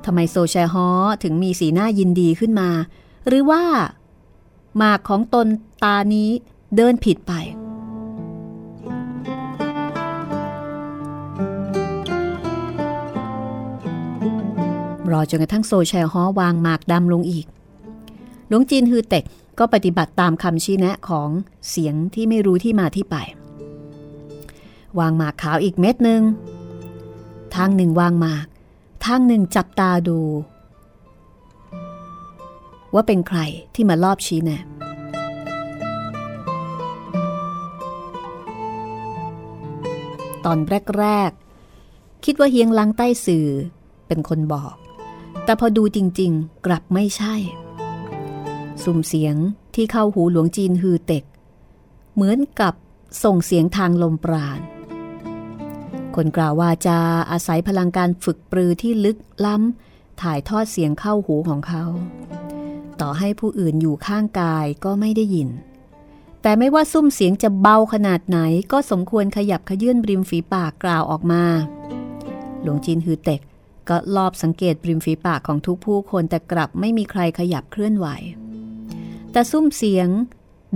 [0.05, 0.87] ทำไมโซแชฮอ
[1.23, 2.69] ถึงมีสีหน้ายินดีขึ้นมา
[3.27, 3.63] หรือว่า
[4.77, 5.47] หมากของตน
[5.83, 6.29] ตานี้
[6.75, 7.33] เดินผิดไป
[15.11, 17.45] รอจนกระทั่งโซแชฮอวางหมากดำลงอีก
[18.47, 19.23] หลวงจีนฮือเต็ก
[19.59, 21.29] ก็ปฏิบัติตามคำชี้แนะของ
[21.69, 23.15] เสียงที่ไม่รู้ที่มาที่ไป
[24.99, 26.21] วางหมากขาวอีกเม็ดหนึ่ง
[27.55, 28.45] ทางหนึ่งวางหมาก
[29.05, 30.19] ทางหนึ่งจับตาดู
[32.93, 33.39] ว่าเป็นใคร
[33.73, 34.61] ที่มาลอบชี้แนะ
[40.45, 40.59] ตอน
[40.99, 41.31] แรก
[41.77, 43.47] ๆ คิดว่าเฮียงลังใต้สื่อ
[44.07, 44.75] เป็นคนบอก
[45.43, 47.35] แต่พอดูจริง ๆ กลับไม่ใช่
[48.83, 49.35] สุ่มเสียง
[49.75, 51.23] ที่เข้าหูหลวงจีนฮือเต็ก
[52.13, 52.73] เหมือนกับ
[53.23, 54.59] ส่งเสียงทางลมปราณ
[56.15, 56.97] คนกล่าวว่าจะ
[57.31, 61.83] อาศัยพลังการฝึกปรือที่ลึกล้ำ ถ่ายทอดเสียงเข้าหูของเขา
[63.01, 65.49] ต่อให้ผู้อื่นอยู่ข้างกายก็ไม่ได้ยิน
[66.41, 68.39] แต่ไม่ว่าซุ้มเสียงจะเบาขนาดไหน
[68.71, 71.43] ก็สมควรขยับขยื่นริมฝีปากกล่าวออกมา
[72.61, 73.41] หลวงจีนฮือเต็ก
[73.89, 78.07] ก็ลอบสังเกตริมฝีปากของทุกผู้คนแต่กลับไม่มีใครขยับเคลื่อนไหว
[79.31, 80.09] แต่ซุ้มเสียง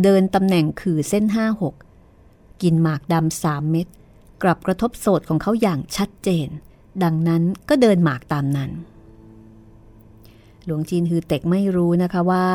[0.03, 1.75] เดินตำแหน่งคือเส้นห้าหก
[2.61, 3.87] กินหมากดำสามเม็ด
[4.43, 6.47] กลับกระทบโสดของเขาอย่างชัดเจน
[7.03, 8.71] ดังนั้นก็เดินหมากตามนั้น
[10.65, 12.49] หลวงจีนฮือเต็กไม่รู้นะคะว่า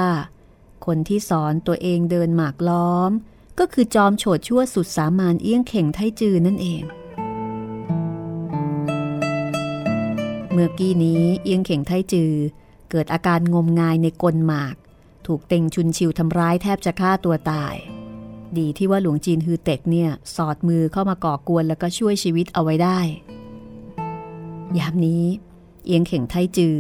[0.87, 3.11] คนที่สอนตัวเองเดินหมากล้อม
[3.59, 6.83] ก็คือจอมโฉดชั่วสุดสามานเอี้ยงเข่งไทจือนั่นเอง
[10.53, 12.33] เมื่อกี้นี้เอี้ยงเข่งไทจือ
[12.91, 14.75] เกิดอาการงมงายในกลหมาก
[15.29, 17.75] ถูกเต็งชุนชิวทำร้ายแทบจะฆ่าตัวตาย
[18.59, 22.99] ดีที่ว่าหลวงจีนฮือเต็กเนี่ย สอดมือเข้ามาก่อกวนแล้วก็ช่วยชีวิตเอาไว้ได้
[24.79, 25.25] ยามนี้
[25.85, 26.77] เอียงเข่งไทจือ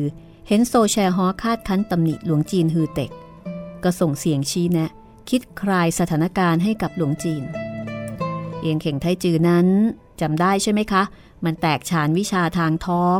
[0.49, 3.11] เห็นโซแชฮอคาดคั้นตำหนิหลวงจีนฮือเต็ก
[3.85, 4.91] ก็ส่งเสียงชี้แนะ
[5.29, 7.43] คิดคลายสถานการณ์ให้กับหลวงจีน
[8.61, 9.67] เอียงเข่งไทจือนั้น
[10.21, 11.03] จำได้ใช่ไหมคะ
[11.45, 13.19] มันแตกฉานวิชาทางท้อง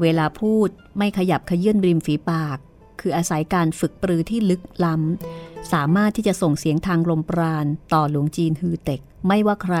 [0.00, 2.58] เวลาพูดไม่ขยับขยื่นริมฝีปาก
[3.00, 9.76] คืออาศัยการฝึกปรือที่ลึกล้ำ สามารถที่จะส่งเสียงทางลมปราณ ต่อหลวงจีนฮือเต็ก ไม่ว่าใคร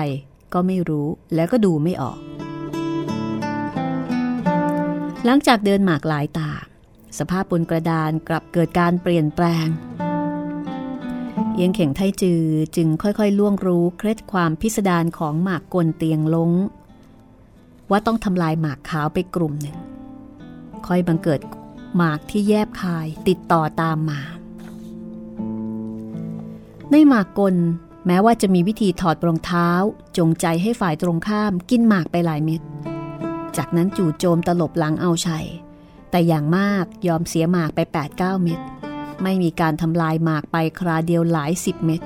[0.52, 2.18] ก็ไม่รู้แล้วก็ดูไม่ออก
[5.24, 6.50] หลังจากเดินหมากหลายตา
[7.18, 9.68] สภาพบนกระดานกลับเกิดการเปลี่ยนแปลง
[11.54, 12.42] เอียงเข่งไทจือ
[12.76, 16.50] จึงค่อยๆ ล่วงรู้เคล็ดความพิสดารของหมากกลเตียงลง
[17.90, 19.76] ว่าต้องทำลายหมากขาวไปกลุ่มหนึ่ง
[20.86, 21.40] ค่อยบังเกิด
[21.96, 24.20] หมากที่แยบคายติดต่อตามมา
[26.90, 27.56] ในหมากกล
[28.06, 29.68] แม้ว่าจะมีวิธีถอดรองเท้า
[30.18, 32.62] จงใจให้ฝ่ายตรงข้ามกินหมากไปหลายเม็ด
[33.56, 35.46] จากนั้นจู่โจมตลบหลังเอาชัย
[36.10, 37.80] แต่อย่างมากยอมเสียหมากไป
[38.10, 38.60] 8-9 เม็ด
[39.22, 42.00] ไม่มีการทำลายหมากไปคราเดียวหลายสิบเม็ด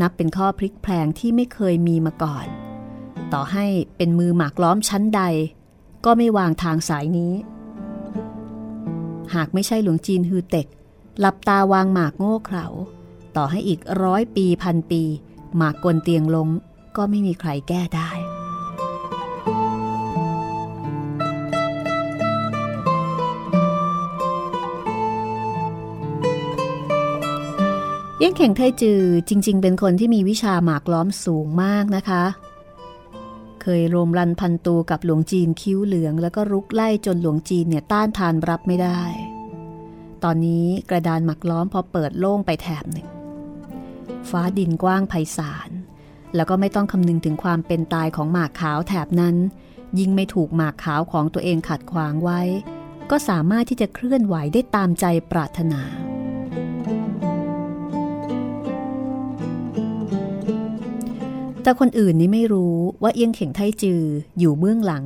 [0.00, 2.46] นับเป็นข้อพลิกแพลงที่ไม่เคยมีมาก่อน
[3.32, 5.22] ต่อให้เป็นมือหมากล้อมชั้นใด
[6.04, 7.32] ก็ไม่วางทางสายนี้
[9.34, 10.66] หากไม่ใช่หลวงจีนฮือเต็ก
[11.20, 12.66] หลับตาวางหมากโง่เขลา
[13.36, 15.02] ต่อให้อีกร้อยปีพันปี
[15.56, 16.48] หมากกลเตียงลง
[16.96, 18.10] ก็ไม่มีใครแก้ได้
[28.18, 32.22] เยี่ยงเข่งไทจือจริง ๆ เป็นคนที่มีวิชาหมากล้อมสูงมากนะคะ
[33.66, 39.02] เคยโรมรันพันตูกับหลวงจีนคิ้วเหลือง แล้วก็รุกไล่จนหลวงจีนเนี่ยต้านทานรับไม่ได้
[40.24, 43.08] ตอนนี้กระดานหมักล้อมพอเปิดโล่งไปแถบหนึ่ง
[44.30, 45.70] ฟ้าดินกว้างไพศาล
[46.34, 49.36] แล้วก็ไม่ต้องคำนึงถึงความเป็นตายของหมากขาวแถบนั้น
[49.98, 52.40] ยิ่งไม่ถูกหมากขาวของตัวเองขัดขวางไว้
[53.10, 55.82] ก็สามารถที่จะเคลื่อนไหวได้ตามใจปรารถนา
[61.64, 64.02] แต่คนอื่นนี่ไม่รู้ว่าเอียงเข่งไทจือ
[64.38, 65.04] อยู่เบื้องหลัง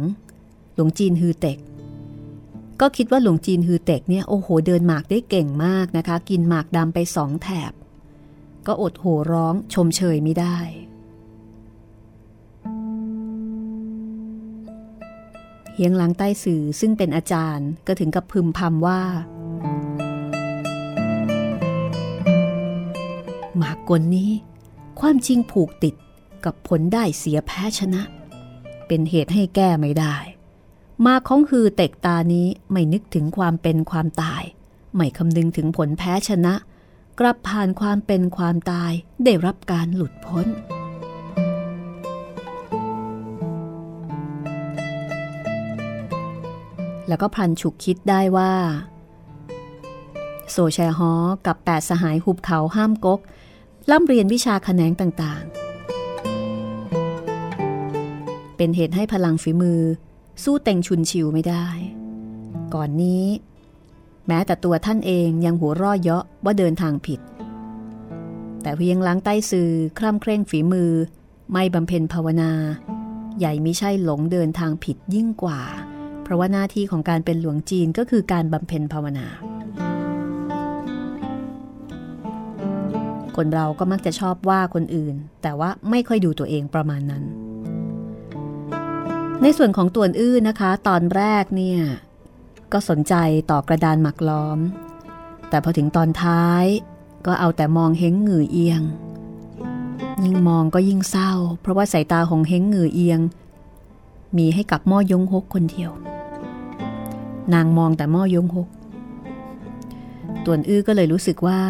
[0.75, 1.59] หลวงจีนฮือเต็ก
[2.81, 7.73] ก็คิดว่าหลวงจีนฮือเต็กเนี่ยโอ้โหเดินหมากได้เก่งมากนะคะ กินหมากดำไปสองแถบ
[8.67, 10.59] ก็อดโห่ร้องชมเชยไม่ได้
[15.75, 19.01] เฮียงหลังใต้สื่อซึ่งเป็นอาจารย์ก็ถึงกับพึมพำว่า
[23.57, 24.31] หมากกลนี้
[25.01, 25.95] ความจริงผูกติด
[26.49, 28.03] กับผลได้เสียแพ้ชนะ
[28.87, 30.17] เป็นเหตุให้แก้ไม่ได้
[31.05, 34.43] มาของคือเตกตานี้ไม่นึกถึงความเป็นความตาย
[34.95, 36.55] ไม่คำนึงถึงผลแพ้ชนะ
[37.19, 38.93] กลับผ่านความเป็นความตาย
[39.25, 40.47] ได้รับการหลุดพ้น
[47.09, 48.53] แล้วก็พลันฉุกคิดได้ว่า
[50.51, 51.13] โซแชฮอ
[51.47, 53.21] กับแปดสหายหุบเขาห้ามกก
[53.91, 55.68] ล่ำเรียนวิชาแขนงต่างๆ
[58.59, 59.81] เป็นเหตุให้พลังฝีมือ
[60.45, 61.67] สู้เต็งชุนชิวไม่ได้
[62.75, 63.25] ก่อนนี้
[64.27, 67.21] แม้แต่ตัวท่านเองยังหัวร่อเยาะว่าเดินทางผิด
[68.63, 70.93] แต่เพียงล้างใต้ซือคล่ำเคร่งฝีมือ
[71.53, 72.53] ไม่บำเพ็ญภาวนา
[73.39, 75.61] ใหญ่ไม่ใช่หลงเดินทางผิดยิ่งกว่า
[76.23, 79.27] เพราะว่าหน้าที่ของการเป็นหลวงจีนก็คือการบำเพ็ญภาวนา
[83.37, 87.25] คนเราก็มักจะชอบว่าคนอื่น แต่ว่าไม่ค่อยดูตัวเองประมาณนั้น
[89.43, 91.81] ในส่วนของตัวอื้อนะคะ ตอนแรกเนี่ย
[92.73, 93.15] ก็สนใจ
[93.51, 94.59] ต่อกระดานหมักล้อม
[95.49, 96.65] แต่พอถึงตอนท้าย
[97.27, 98.83] ก็เอาแต่มองเฮงหงือเอียง
[100.25, 103.21] ยิ่งมองก็ยิ่งเศร้า เพราะว่าสายตาของเฮงหงือเอียง
[104.37, 105.91] มีให้กับม่อยงฮกคนเดียว
[107.55, 108.69] นางมองแต่ม่อยงฮก
[110.45, 111.61] ตัวอื้อก็เลยรู้สึกว่า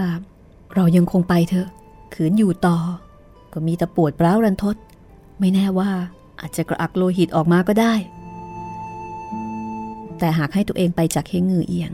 [0.75, 1.69] เรายังคงไปเถอะ
[2.15, 2.79] ขืนอยู่ต่อ
[3.53, 4.77] ก็มีแต่ปวดร้าวรันทด
[5.39, 5.91] ไม่แน่ว่า
[6.41, 7.95] อาจจะกระอักโลหิตออกมาก็ได้
[10.19, 11.93] แต่หากให้ตัวเองไปจากเฮงือเอียง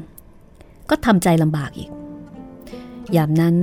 [0.90, 1.90] ก็ทำใจลำบากอีก
[3.16, 3.56] ยามนั้น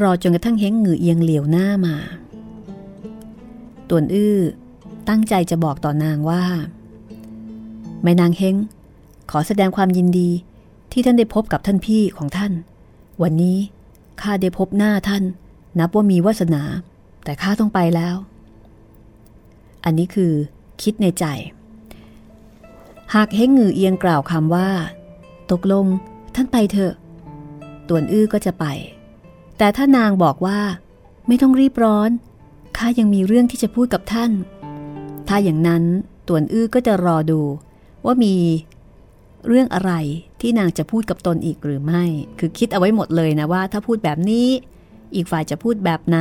[0.00, 1.96] รอจนกระทั่งเฮงือเอียงเหลียวหน้ามา
[3.88, 4.38] ตวนอื้อ
[5.08, 6.44] ตั้งใจจะบอกต่อนางว่า
[8.02, 8.56] แม่นางเฮง
[9.30, 10.30] ขอแสดงความยินดี
[10.92, 12.52] ที่ท่านได้พบกับท่านพี่ของท่าน
[13.22, 13.58] วันนี้
[14.20, 15.22] ข้าได้พบหน้าท่าน
[15.78, 16.62] นับว่ามีวาสนา
[17.24, 18.14] แต่ข้าต้องไปแล้ว
[19.88, 20.32] อันนี้คือ
[20.82, 21.24] คิดในใจ
[23.14, 24.68] หากเฮงงือเอียงกล่าวคำว่า
[25.50, 25.86] ตกลง
[26.34, 26.94] ท่านไปเถอะ
[27.88, 28.64] ต่วนอื้อก็จะไป
[29.58, 30.58] แต่ถ้านางบอกว่า
[31.26, 32.10] ไม่ต้องรีบร้อน
[32.76, 34.30] ข้ายังมีเรื่องที่จะพูดกับท่าน
[35.28, 35.84] ถ้าอย่างนั้น
[36.28, 37.40] ต่วนอื้อก็จะรอดู
[38.04, 38.34] ว่ามี
[39.46, 39.92] เรื่องอะไร
[40.40, 42.04] ที่นางจะพูดกับตนอีกหรือไม่
[42.38, 44.48] คือคิดเอาไว้หมดเลยนะว่า ถ้าพูดแบบนี้
[45.14, 46.18] อีกฝ่ายจะพูดแบบไหน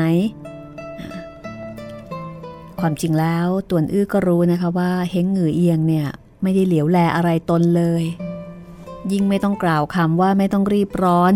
[2.80, 6.08] ความจริงแล้วตวนอื้อก็รู้นะคะว่าเฮงเหงือเอียงเนี่ย
[6.44, 8.04] ไม่ได้เหลียวแลอะไรตนเลย
[9.12, 11.34] ยิ่งไม่ต้องกล่าวคำว่าไม่ต้องรีบร้อน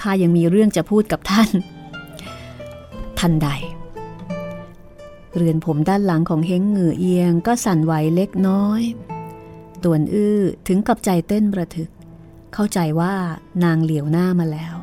[0.00, 1.48] ข้ายังมีเรื่องจะพูดกับท่าน
[3.18, 3.48] ทันใด
[5.36, 8.82] เรือนผมด้านหลังของเฮงเหงือเอียงก็สั่นไหวเล็กน้อย
[9.84, 11.90] ตวนอื้อถึงกับใจเต้นประทึก
[12.54, 13.14] เข้าใจว่า
[13.64, 14.74] นางเหลียวหน้ามาแล้ว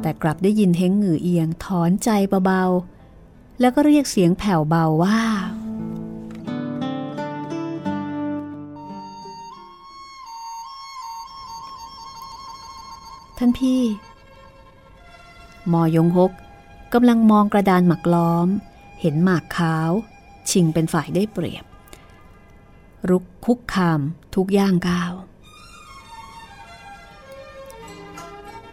[0.00, 2.10] แต่กลับได้ยินเฮงเหงือเอียงถอนใจ
[2.46, 2.93] เบาๆ
[3.60, 5.20] แล้วก็เรียกเสียงแผ่วเบาว่า
[13.38, 13.82] ท่านพี่
[15.72, 16.32] มอยงฮก
[16.94, 18.48] กำลังมองกระดานหมักล้อม
[19.00, 19.90] เห็นหมากขาว
[20.50, 21.64] ชิงเป็นฝ่ายได้เปรียบ
[23.08, 24.00] รุกคุกคาม
[24.34, 25.12] ทุกย่างก้าว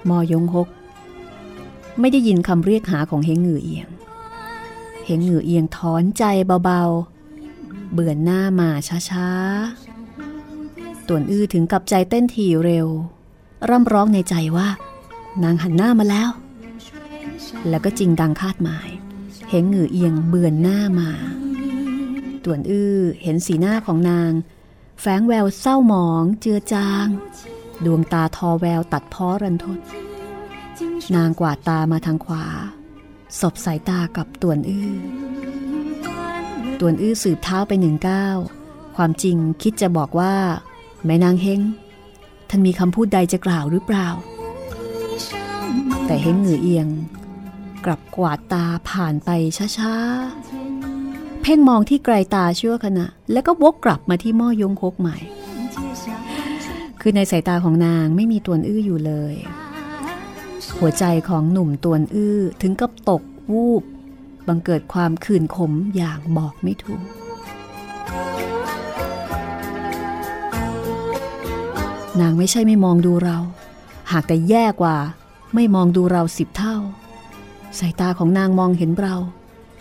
[0.10, 0.68] มอยงฮก
[2.00, 3.90] ไม่ได้ยินคำเรียกหาของเฮงหงือเอียง
[5.12, 6.24] เฮงหงือเอียงถอนใจ
[6.64, 8.70] เบาๆ เบื่อหน้ามา
[9.10, 12.88] ช้าๆ ต่วนอื้อถึงกับใจเต้นทีเร็ว
[13.70, 14.70] ร่ำร้องในใจว่า
[15.44, 16.30] นางหันหน้ามาแล้ว
[17.70, 18.90] แล้วก็จริงดังคาดหมาย
[19.50, 21.12] เฮงหงือเอียงเบื่อหน้ามา
[22.44, 24.32] ต่วนอื้อเห็นสีหน้าของนาง
[25.02, 27.08] แฝงแววเศร้าหมองเจือจาง
[27.86, 29.80] ดวงตาทอแววตัดพ้อรันทด
[31.16, 32.46] นางกวาดตามาทางขวา
[33.40, 34.92] สบสายตากับต่วนอื้อ
[36.80, 38.38] ต่วนอื้อสืบเท้าไปหนึ่งก้าว
[38.96, 40.34] ความจริงคิดจะบอกว่า
[41.06, 41.62] แม่นางเฮง
[42.50, 44.08] ท่านมีคำพูดใดจะกล่าวหรือเปล่า
[46.06, 46.88] แต่เฮงเหงือเอียง
[47.86, 49.30] กลับกวาดตาผ่านไป
[49.78, 55.18] ช้าๆ เพ่งมองที่ไกลตาชั่วขณะ แล้วก็วกกลับมาที่หม้อยงคกใหม่
[57.02, 59.36] คือในสายตาของนางไม่มีตัวอื้ออยู่เลย
[60.78, 63.84] หัวใจของหนุ่มตัวอื้อถึงกับตกวูบ
[64.48, 67.04] บังเกิดความขื่นขมอย่างบอกไม่ถูก
[72.20, 73.38] นางไม่ใช่ไม่มองดูเรา
[74.12, 74.98] หากแต่แย่กว่า
[75.56, 76.76] ไม่มองดูเราสิบเท่า
[77.80, 79.16] สายตาของนางมองเห็นเรา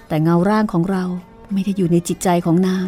[0.08, 1.04] แต่เงาร่างของเรา
[1.52, 2.86] ไม่ได้อยู่ในจิตใจของนาง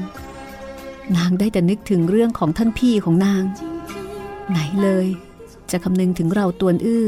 [1.16, 3.42] นางได้แต่นึกถึงเรื่องของท่านพี่ของนาง
[4.50, 5.06] ไหนเลย
[5.70, 7.04] จะคำนึงถึงเราตวนอื้อ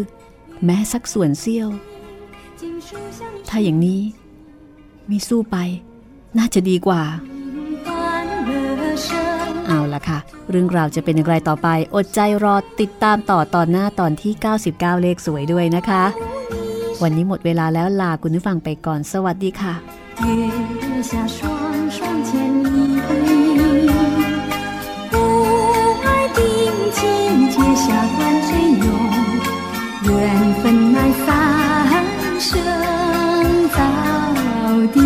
[0.65, 1.69] แม้สักส่วนเสี้ยว
[3.49, 4.01] ถ้าอย่างนี้
[5.07, 5.57] ไม่สู้ไป
[6.37, 7.01] น่าจะดีกว่า
[9.67, 14.33] เอาละค่ะ เรื่องราวจะเป็นอย่างไรต่อไป อดใจรอติดตามต่อตอนหน้าตอนที่
[14.67, 16.03] 99 เลขสวยด้วยนะคะ
[17.01, 19.73] วันนี้หมดเวลาแล้วลาคุณผู้ฟังไปก่อน สวัสดีค่ะ
[20.99, 21.37] 月下双
[21.95, 21.97] 双
[22.27, 22.29] 牵
[22.65, 22.69] 一
[23.09, 23.13] 对，
[25.11, 25.13] 不
[26.03, 26.07] 爱
[26.37, 26.39] 定
[26.97, 26.99] 情
[27.53, 27.85] 结下
[28.15, 28.32] 关谁有？
[28.32, 28.32] 缘
[30.61, 31.27] 分乃三
[32.39, 32.49] 生
[33.75, 33.79] 早
[34.93, 34.97] 定。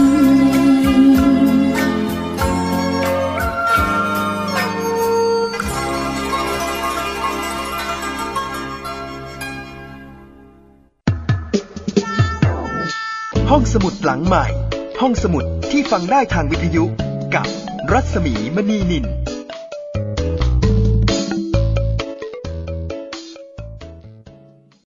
[13.49, 14.45] ห้องสมุดหลังใหม่
[15.01, 16.83] ห้องสมุดที่ฟังได้ทางวิทยุ
[17.35, 17.47] กับ
[17.91, 19.05] รัศมีมณีนิน